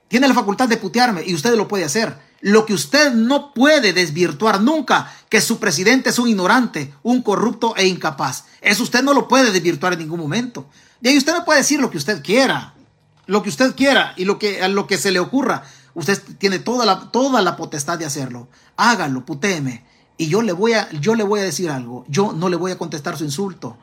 [0.08, 2.18] Tiene la facultad de putearme y usted lo puede hacer.
[2.40, 7.76] Lo que usted no puede desvirtuar nunca, que su presidente es un ignorante, un corrupto
[7.78, 8.46] e incapaz.
[8.62, 10.66] Eso usted no lo puede desvirtuar en ningún momento.
[11.04, 12.74] Y ahí usted me puede decir lo que usted quiera
[13.32, 15.64] lo que usted quiera y lo que, a lo que se le ocurra.
[15.94, 18.50] Usted tiene toda la, toda la potestad de hacerlo.
[18.76, 19.86] Hágalo, putéeme.
[20.18, 22.04] Y yo le voy a, yo le voy a decir algo.
[22.10, 23.78] Yo no le voy a contestar su insulto.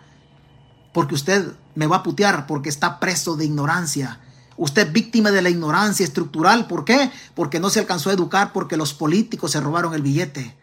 [0.92, 4.20] Porque usted me va a putear porque está preso de ignorancia.
[4.59, 6.66] Usted víctima de la ignorancia estructural.
[6.66, 7.11] ¿Por qué?
[7.34, 10.59] Porque no se alcanzó a educar porque los políticos se robaron el billete.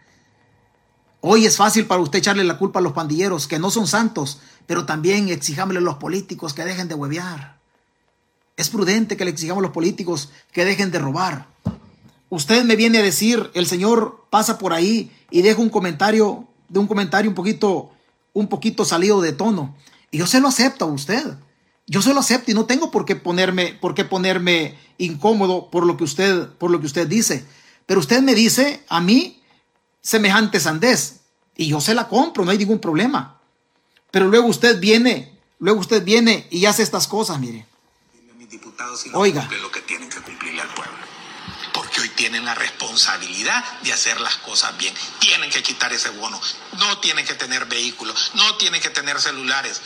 [1.21, 4.41] Hoy es fácil para usted echarle la culpa a los pandilleros, que no son santos,
[4.67, 7.54] pero también exijámosle a los políticos que dejen de huevear.
[8.57, 11.47] Es prudente que le exijamos a los políticos que dejen de robar.
[12.29, 16.79] Usted me viene a decir, el Señor pasa por ahí y deja un comentario, de
[16.79, 17.91] un comentario un poquito,
[18.33, 19.75] un poquito salido de tono.
[20.11, 21.35] Y yo se lo acepto a usted.
[21.87, 25.85] Yo se lo acepto y no tengo por qué ponerme, por qué ponerme incómodo por
[25.85, 27.45] lo que usted, por lo que usted dice.
[27.85, 29.41] Pero usted me dice a mí
[30.01, 31.21] semejante sandez
[31.55, 33.39] y yo se la compro, no hay ningún problema.
[34.09, 37.65] Pero luego usted viene, luego usted viene y hace estas cosas, mire.
[38.45, 39.49] Mis diputados y no Oiga.
[39.59, 40.93] lo que tienen que cumplirle al pueblo.
[41.73, 44.93] Porque hoy tienen la responsabilidad de hacer las cosas bien.
[45.17, 46.39] Tienen que quitar ese bono.
[46.73, 48.33] No tienen que tener vehículos.
[48.35, 49.81] No tienen que tener celulares.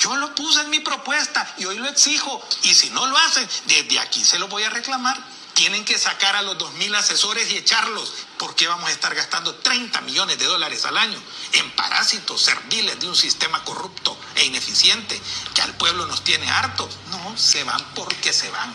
[0.00, 2.46] Yo lo puse en mi propuesta y hoy lo exijo.
[2.64, 5.18] Y si no lo hacen, desde aquí se lo voy a reclamar.
[5.54, 8.12] Tienen que sacar a los 2.000 asesores y echarlos.
[8.36, 11.18] ¿Por qué vamos a estar gastando 30 millones de dólares al año
[11.52, 15.20] en parásitos serviles de un sistema corrupto e ineficiente
[15.54, 16.88] que al pueblo nos tiene harto?
[17.10, 18.74] No, se van porque se van.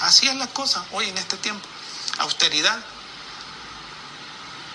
[0.00, 1.66] Así es la cosa hoy en este tiempo.
[2.18, 2.78] Austeridad.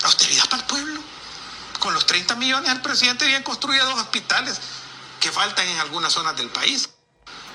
[0.02, 1.00] Austeridad para el pueblo.
[1.78, 4.60] Con los 30 millones el presidente bien construye dos hospitales
[5.20, 6.90] que faltan en algunas zonas del país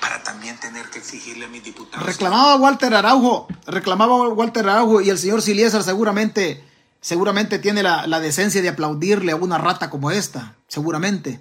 [0.00, 2.04] para también tener que exigirle a mis diputados.
[2.04, 6.64] Reclamaba Walter Araujo, reclamaba Walter Araujo y el señor Siliesar seguramente,
[7.00, 11.40] seguramente tiene la, la decencia de aplaudirle a una rata como esta, seguramente.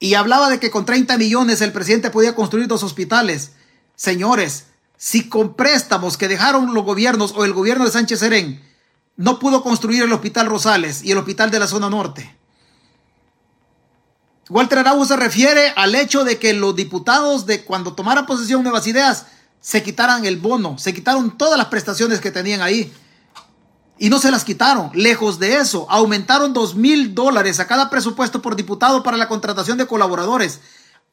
[0.00, 3.52] Y hablaba de que con 30 millones el presidente podía construir dos hospitales.
[3.96, 8.62] Señores, si con préstamos que dejaron los gobiernos o el gobierno de Sánchez Serén
[9.16, 12.38] no pudo construir el hospital Rosales y el hospital de la zona norte,
[14.48, 18.86] Walter Araujo se refiere al hecho de que los diputados de cuando tomaran posesión Nuevas
[18.86, 19.26] Ideas
[19.60, 22.92] se quitaran el bono, se quitaron todas las prestaciones que tenían ahí.
[23.98, 24.90] Y no se las quitaron.
[24.94, 29.78] Lejos de eso, aumentaron dos mil dólares a cada presupuesto por diputado para la contratación
[29.78, 30.60] de colaboradores.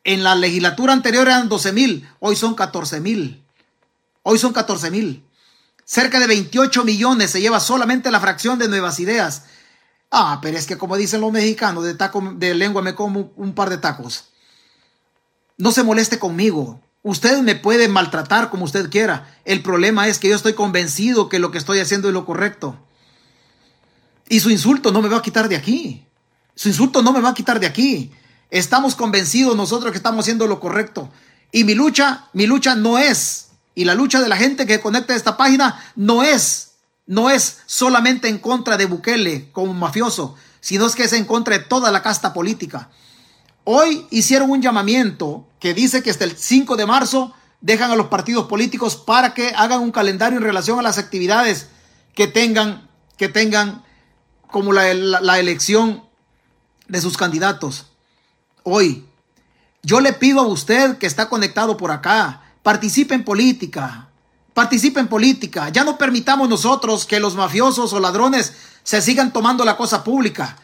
[0.03, 3.43] En la legislatura anterior eran 12 mil, hoy son 14 mil.
[4.21, 5.25] Hoy son 14 mil.
[5.83, 9.43] Cerca de 28 millones se lleva solamente la fracción de Nuevas Ideas.
[10.11, 13.53] Ah, pero es que como dicen los mexicanos, de, taco, de lengua me como un
[13.53, 14.25] par de tacos.
[15.57, 16.81] No se moleste conmigo.
[17.05, 19.37] Usted me puede maltratar como usted quiera.
[19.45, 22.79] El problema es que yo estoy convencido que lo que estoy haciendo es lo correcto.
[24.27, 26.03] Y su insulto no me va a quitar de aquí.
[26.55, 28.11] Su insulto no me va a quitar de aquí.
[28.49, 31.11] Estamos convencidos nosotros que estamos haciendo lo correcto.
[31.51, 35.13] Y mi lucha, mi lucha no es, y la lucha de la gente que conecta
[35.13, 36.71] esta página no es
[37.05, 41.55] no es solamente en contra de Bukele como mafioso, sino es que es en contra
[41.55, 42.89] de toda la casta política.
[43.65, 48.07] Hoy hicieron un llamamiento que dice que hasta el 5 de marzo dejan a los
[48.07, 51.67] partidos políticos para que hagan un calendario en relación a las actividades
[52.13, 53.83] que tengan, que tengan
[54.49, 56.05] como la, la elección
[56.87, 57.87] de sus candidatos.
[58.63, 59.05] Hoy,
[59.83, 64.09] yo le pido a usted que está conectado por acá, participe en política,
[64.55, 65.67] Participe en política.
[65.67, 68.53] Ya no permitamos nosotros que los mafiosos o ladrones
[68.83, 70.55] se sigan tomando la cosa pública.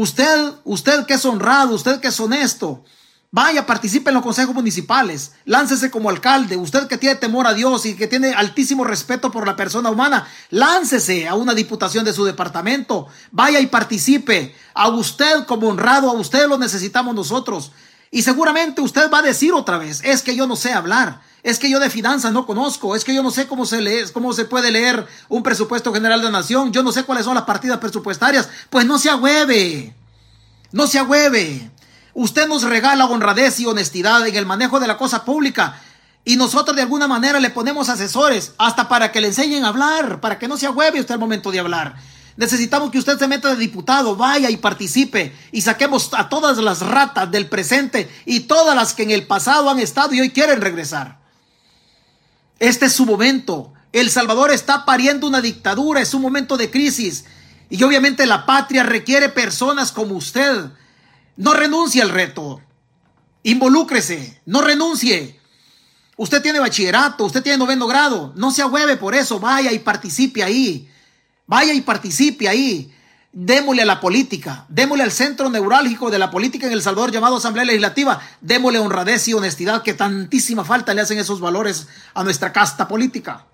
[0.00, 2.84] Usted, usted que es honrado, usted que es honesto,
[3.32, 7.84] vaya, participe en los consejos municipales, láncese como alcalde, usted que tiene temor a Dios
[7.84, 12.24] y que tiene altísimo respeto por la persona humana, láncese a una diputación de su
[12.24, 14.54] departamento, vaya y participe.
[14.72, 17.72] A usted como honrado, a usted lo necesitamos nosotros.
[18.12, 21.22] Y seguramente usted va a decir otra vez, es que yo no sé hablar.
[21.42, 24.10] Es que yo de finanzas no conozco, es que yo no sé cómo se lee,
[24.12, 27.34] cómo se puede leer un presupuesto general de la nación, yo no sé cuáles son
[27.34, 28.48] las partidas presupuestarias.
[28.70, 29.94] Pues no se agüeve,
[30.72, 31.70] no se agüeve.
[32.14, 35.80] Usted nos regala honradez y honestidad en el manejo de la cosa pública
[36.24, 40.20] y nosotros de alguna manera le ponemos asesores hasta para que le enseñen a hablar,
[40.20, 41.96] para que no se agüeve usted al momento de hablar.
[42.36, 46.80] Necesitamos que usted se meta de diputado, vaya y participe y saquemos a todas las
[46.80, 50.60] ratas del presente y todas las que en el pasado han estado y hoy quieren
[50.60, 51.18] regresar.
[52.58, 53.72] Este es su momento.
[53.92, 57.24] El Salvador está pariendo una dictadura, es un momento de crisis.
[57.70, 60.66] Y obviamente la patria requiere personas como usted.
[61.36, 62.60] No renuncie al reto.
[63.42, 65.38] Involúcrese, no renuncie.
[66.16, 68.32] Usted tiene bachillerato, usted tiene noveno grado.
[68.36, 70.88] No se ahueve por eso, vaya y participe ahí.
[71.46, 72.92] Vaya y participe ahí
[73.32, 77.36] démosle a la política, démosle al centro neurálgico de la política en El Salvador llamado
[77.36, 82.52] Asamblea Legislativa, démosle honradez y honestidad que tantísima falta le hacen esos valores a nuestra
[82.52, 83.46] casta política.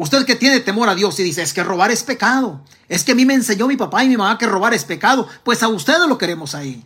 [0.00, 2.64] Usted que tiene temor a Dios y dice, es que robar es pecado.
[2.88, 5.28] Es que a mí me enseñó mi papá y mi mamá que robar es pecado.
[5.44, 6.82] Pues a ustedes lo queremos ahí.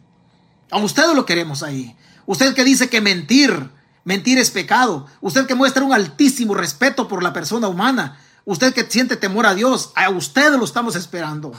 [0.69, 1.95] A ustedes lo queremos ahí.
[2.27, 3.71] Usted que dice que mentir,
[4.03, 5.07] mentir es pecado.
[5.21, 8.19] Usted que muestra un altísimo respeto por la persona humana.
[8.45, 11.53] Usted que siente temor a Dios, a usted lo estamos esperando.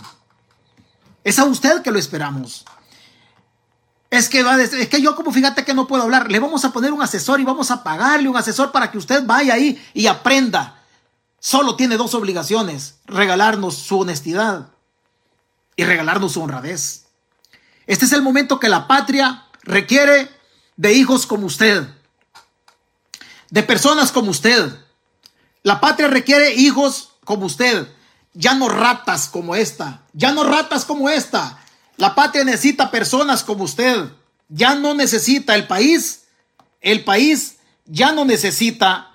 [1.24, 2.66] Es a usted que lo esperamos.
[4.12, 6.72] Es que, va es que yo como fíjate que no puedo hablar, le vamos a
[6.72, 10.08] poner un asesor y vamos a pagarle un asesor para que usted vaya ahí y
[10.08, 10.76] aprenda
[11.46, 14.70] solo tiene dos obligaciones, regalarnos su honestidad
[15.76, 17.06] y regalarnos su honradez.
[17.86, 20.28] Este es el momento que la patria requiere
[20.76, 21.88] de hijos como usted,
[23.52, 24.76] de personas como usted.
[25.66, 27.88] La patria requiere hijos como usted,
[28.36, 31.60] ya no ratas como esta, ya no ratas como esta.
[31.98, 34.12] La patria necesita personas como usted,
[34.48, 36.26] ya no necesita el país,
[36.82, 37.56] el país
[37.88, 39.10] ya no necesita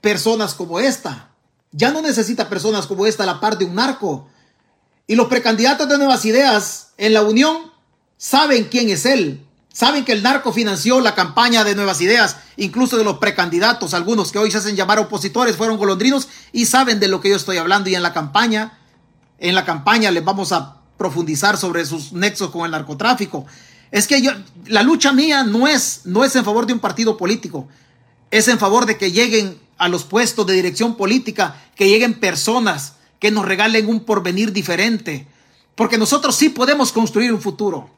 [0.00, 1.30] personas como esta.
[1.72, 4.28] Ya no necesita personas como esta a la par de un narco.
[5.08, 7.72] Y los precandidatos de nuevas ideas en la Unión
[8.16, 9.44] saben quién es él.
[9.78, 14.32] Saben que el narco financió la campaña de nuevas ideas, incluso de los precandidatos, algunos
[14.32, 17.58] que hoy se hacen llamar opositores fueron golondrinos y saben de lo que yo estoy
[17.58, 18.76] hablando y en la campaña,
[19.38, 23.46] en la campaña les vamos a profundizar sobre sus nexos con el narcotráfico.
[23.92, 24.32] Es que yo,
[24.66, 27.68] la lucha mía no es, no es en favor de un partido político,
[28.32, 32.94] es en favor de que lleguen a los puestos de dirección política, que lleguen personas
[33.20, 35.28] que nos regalen un porvenir diferente,
[35.76, 37.96] porque nosotros sí podemos construir un futuro.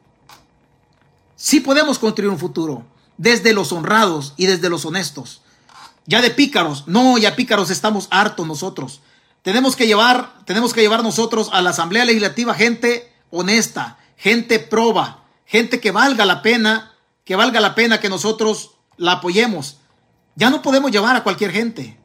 [1.41, 2.85] Sí podemos construir un futuro
[3.17, 5.41] desde los honrados y desde los honestos.
[6.05, 9.01] Ya de pícaros, no, ya pícaros estamos hartos nosotros.
[9.41, 15.23] Tenemos que llevar, tenemos que llevar nosotros a la Asamblea Legislativa gente honesta, gente proba,
[15.47, 16.93] gente que valga la pena,
[17.25, 19.77] que valga la pena que nosotros la apoyemos.
[20.35, 21.97] Ya no podemos llevar a cualquier gente.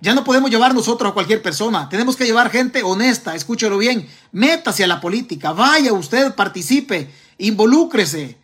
[0.00, 1.90] Ya no podemos llevar nosotros a cualquier persona.
[1.90, 4.08] Tenemos que llevar gente honesta, escúchelo bien.
[4.32, 8.38] Métase a la política, vaya usted, participe, involúcrese.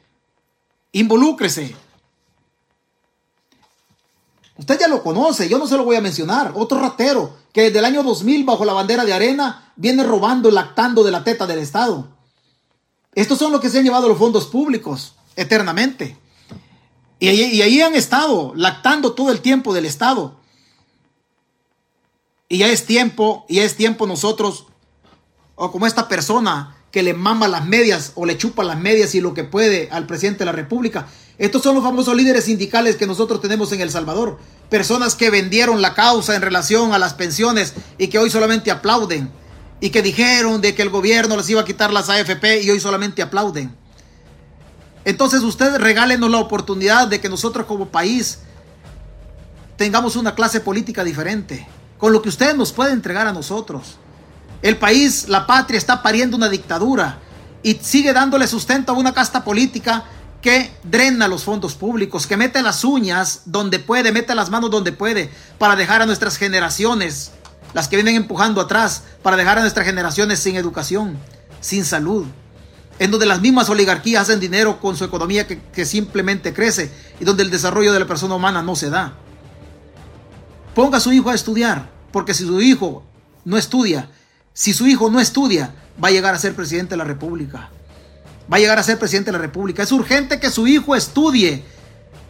[0.93, 1.74] Involúcrese.
[4.57, 6.53] Usted ya lo conoce, yo no se lo voy a mencionar.
[6.55, 11.03] Otro ratero que desde el año 2000 bajo la bandera de arena viene robando, lactando
[11.03, 12.09] de la teta del Estado.
[13.14, 16.16] Estos son los que se han llevado los fondos públicos eternamente.
[17.18, 20.36] Y ahí, han estado lactando todo el tiempo del Estado.
[22.49, 24.66] Y ya es tiempo, y es tiempo nosotros,
[25.55, 29.20] o como esta persona que le mama las medias o le chupa las medias y
[29.20, 31.07] lo que puede al presidente de la República.
[31.38, 34.38] Estos son los famosos líderes sindicales que nosotros tenemos en El Salvador.
[34.68, 39.30] Personas que vendieron la causa en relación a las pensiones y que hoy solamente aplauden.
[39.80, 42.80] Y que dijeron de que el gobierno les iba a quitar las AFP y hoy
[42.80, 43.74] solamente aplauden.
[45.05, 48.41] Entonces usted regálenos la oportunidad de que nosotros como país
[49.76, 51.66] tengamos una clase política diferente,
[51.97, 53.97] con lo que usted nos puede entregar a nosotros.
[54.62, 57.18] El país, la patria está pariendo una dictadura
[57.62, 60.04] y sigue dándole sustento a una casta política
[60.40, 64.92] que drena los fondos públicos, que mete las uñas donde puede, mete las manos donde
[64.92, 67.32] puede, para dejar a nuestras generaciones,
[67.74, 71.18] las que vienen empujando atrás, para dejar a nuestras generaciones sin educación,
[71.61, 72.26] sin salud,
[72.98, 77.42] en donde las mismas oligarquías hacen dinero con su economía que, simplemente crece y donde
[77.42, 79.14] el desarrollo de la persona humana no se da.
[80.74, 83.02] Ponga a su hijo a estudiar, porque si su hijo
[83.44, 84.11] no estudia,
[84.53, 87.70] si su hijo no estudia, va a llegar a ser presidente de la República.
[88.53, 89.82] Va a llegar a ser presidente de la República.
[89.82, 91.64] Es urgente que su hijo estudie.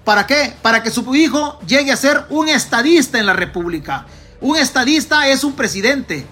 [0.04, 0.54] ¿Para qué?
[0.62, 4.06] Para que su hijo llegue a ser un estadista en la República.
[4.40, 6.26] Un estadista es un presidente.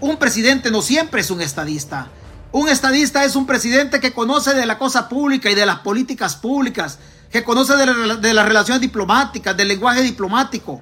[0.00, 2.08] Un presidente no siempre es un estadista.
[2.52, 6.36] Un estadista es un presidente que conoce de la cosa pública y de las políticas
[6.36, 6.98] públicas,
[7.32, 10.80] que conoce de, las relaciones diplomáticas, del lenguaje diplomático.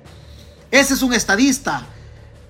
[0.71, 1.87] Ese es un estadista.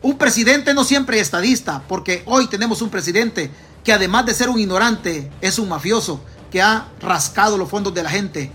[0.03, 3.51] Un presidente no siempre es estadista, porque hoy tenemos un presidente
[3.85, 8.03] que además de ser un ignorante, es un mafioso que ha rascado los fondos de
[8.03, 8.51] la gente.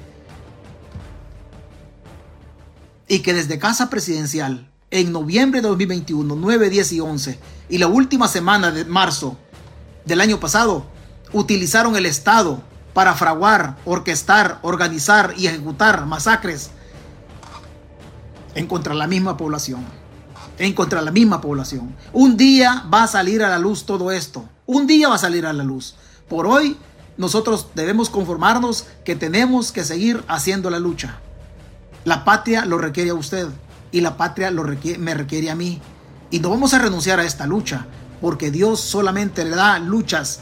[3.07, 7.39] Y que desde Casa Presidencial, en noviembre de 2021, 9, 10 y 11,
[7.69, 9.37] y la última semana de marzo,
[10.03, 10.85] del año pasado
[11.33, 12.61] utilizaron el Estado
[12.93, 16.71] para fraguar, orquestar, organizar y ejecutar masacres
[18.55, 19.85] en contra la misma población.
[20.57, 21.95] En contra la misma población.
[22.13, 24.49] Un día va a salir a la luz todo esto.
[24.65, 25.95] Un día va a salir a la luz.
[26.27, 26.77] Por hoy
[27.17, 31.19] nosotros debemos conformarnos que tenemos que seguir haciendo la lucha.
[32.05, 33.47] La patria lo requiere a usted
[33.91, 34.63] y la patria lo
[34.99, 35.81] me requiere a mí.
[36.31, 37.85] Y no vamos a renunciar a esta lucha
[38.21, 40.39] porque Dios solamente le da luchas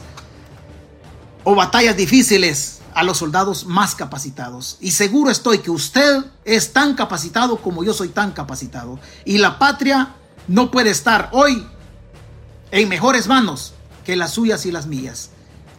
[1.44, 4.78] o batallas difíciles a los soldados más capacitados.
[4.80, 8.98] Y seguro estoy que usted es tan capacitado como yo soy tan capacitado.
[9.26, 10.14] Y la patria
[10.48, 11.68] no puede estar hoy
[12.70, 15.28] en mejores manos que las suyas y las mías.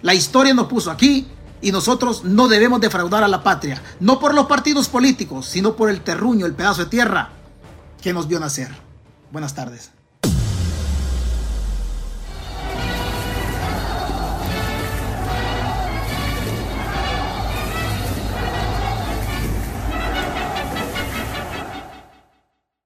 [0.04, 1.28] La historia nos puso aquí
[1.60, 5.90] y nosotros no debemos defraudar a la patria, no por los partidos políticos, sino por
[5.90, 7.32] el terruño, el pedazo de tierra
[8.00, 8.70] que nos vio nacer.
[9.32, 9.97] Buenas tardes.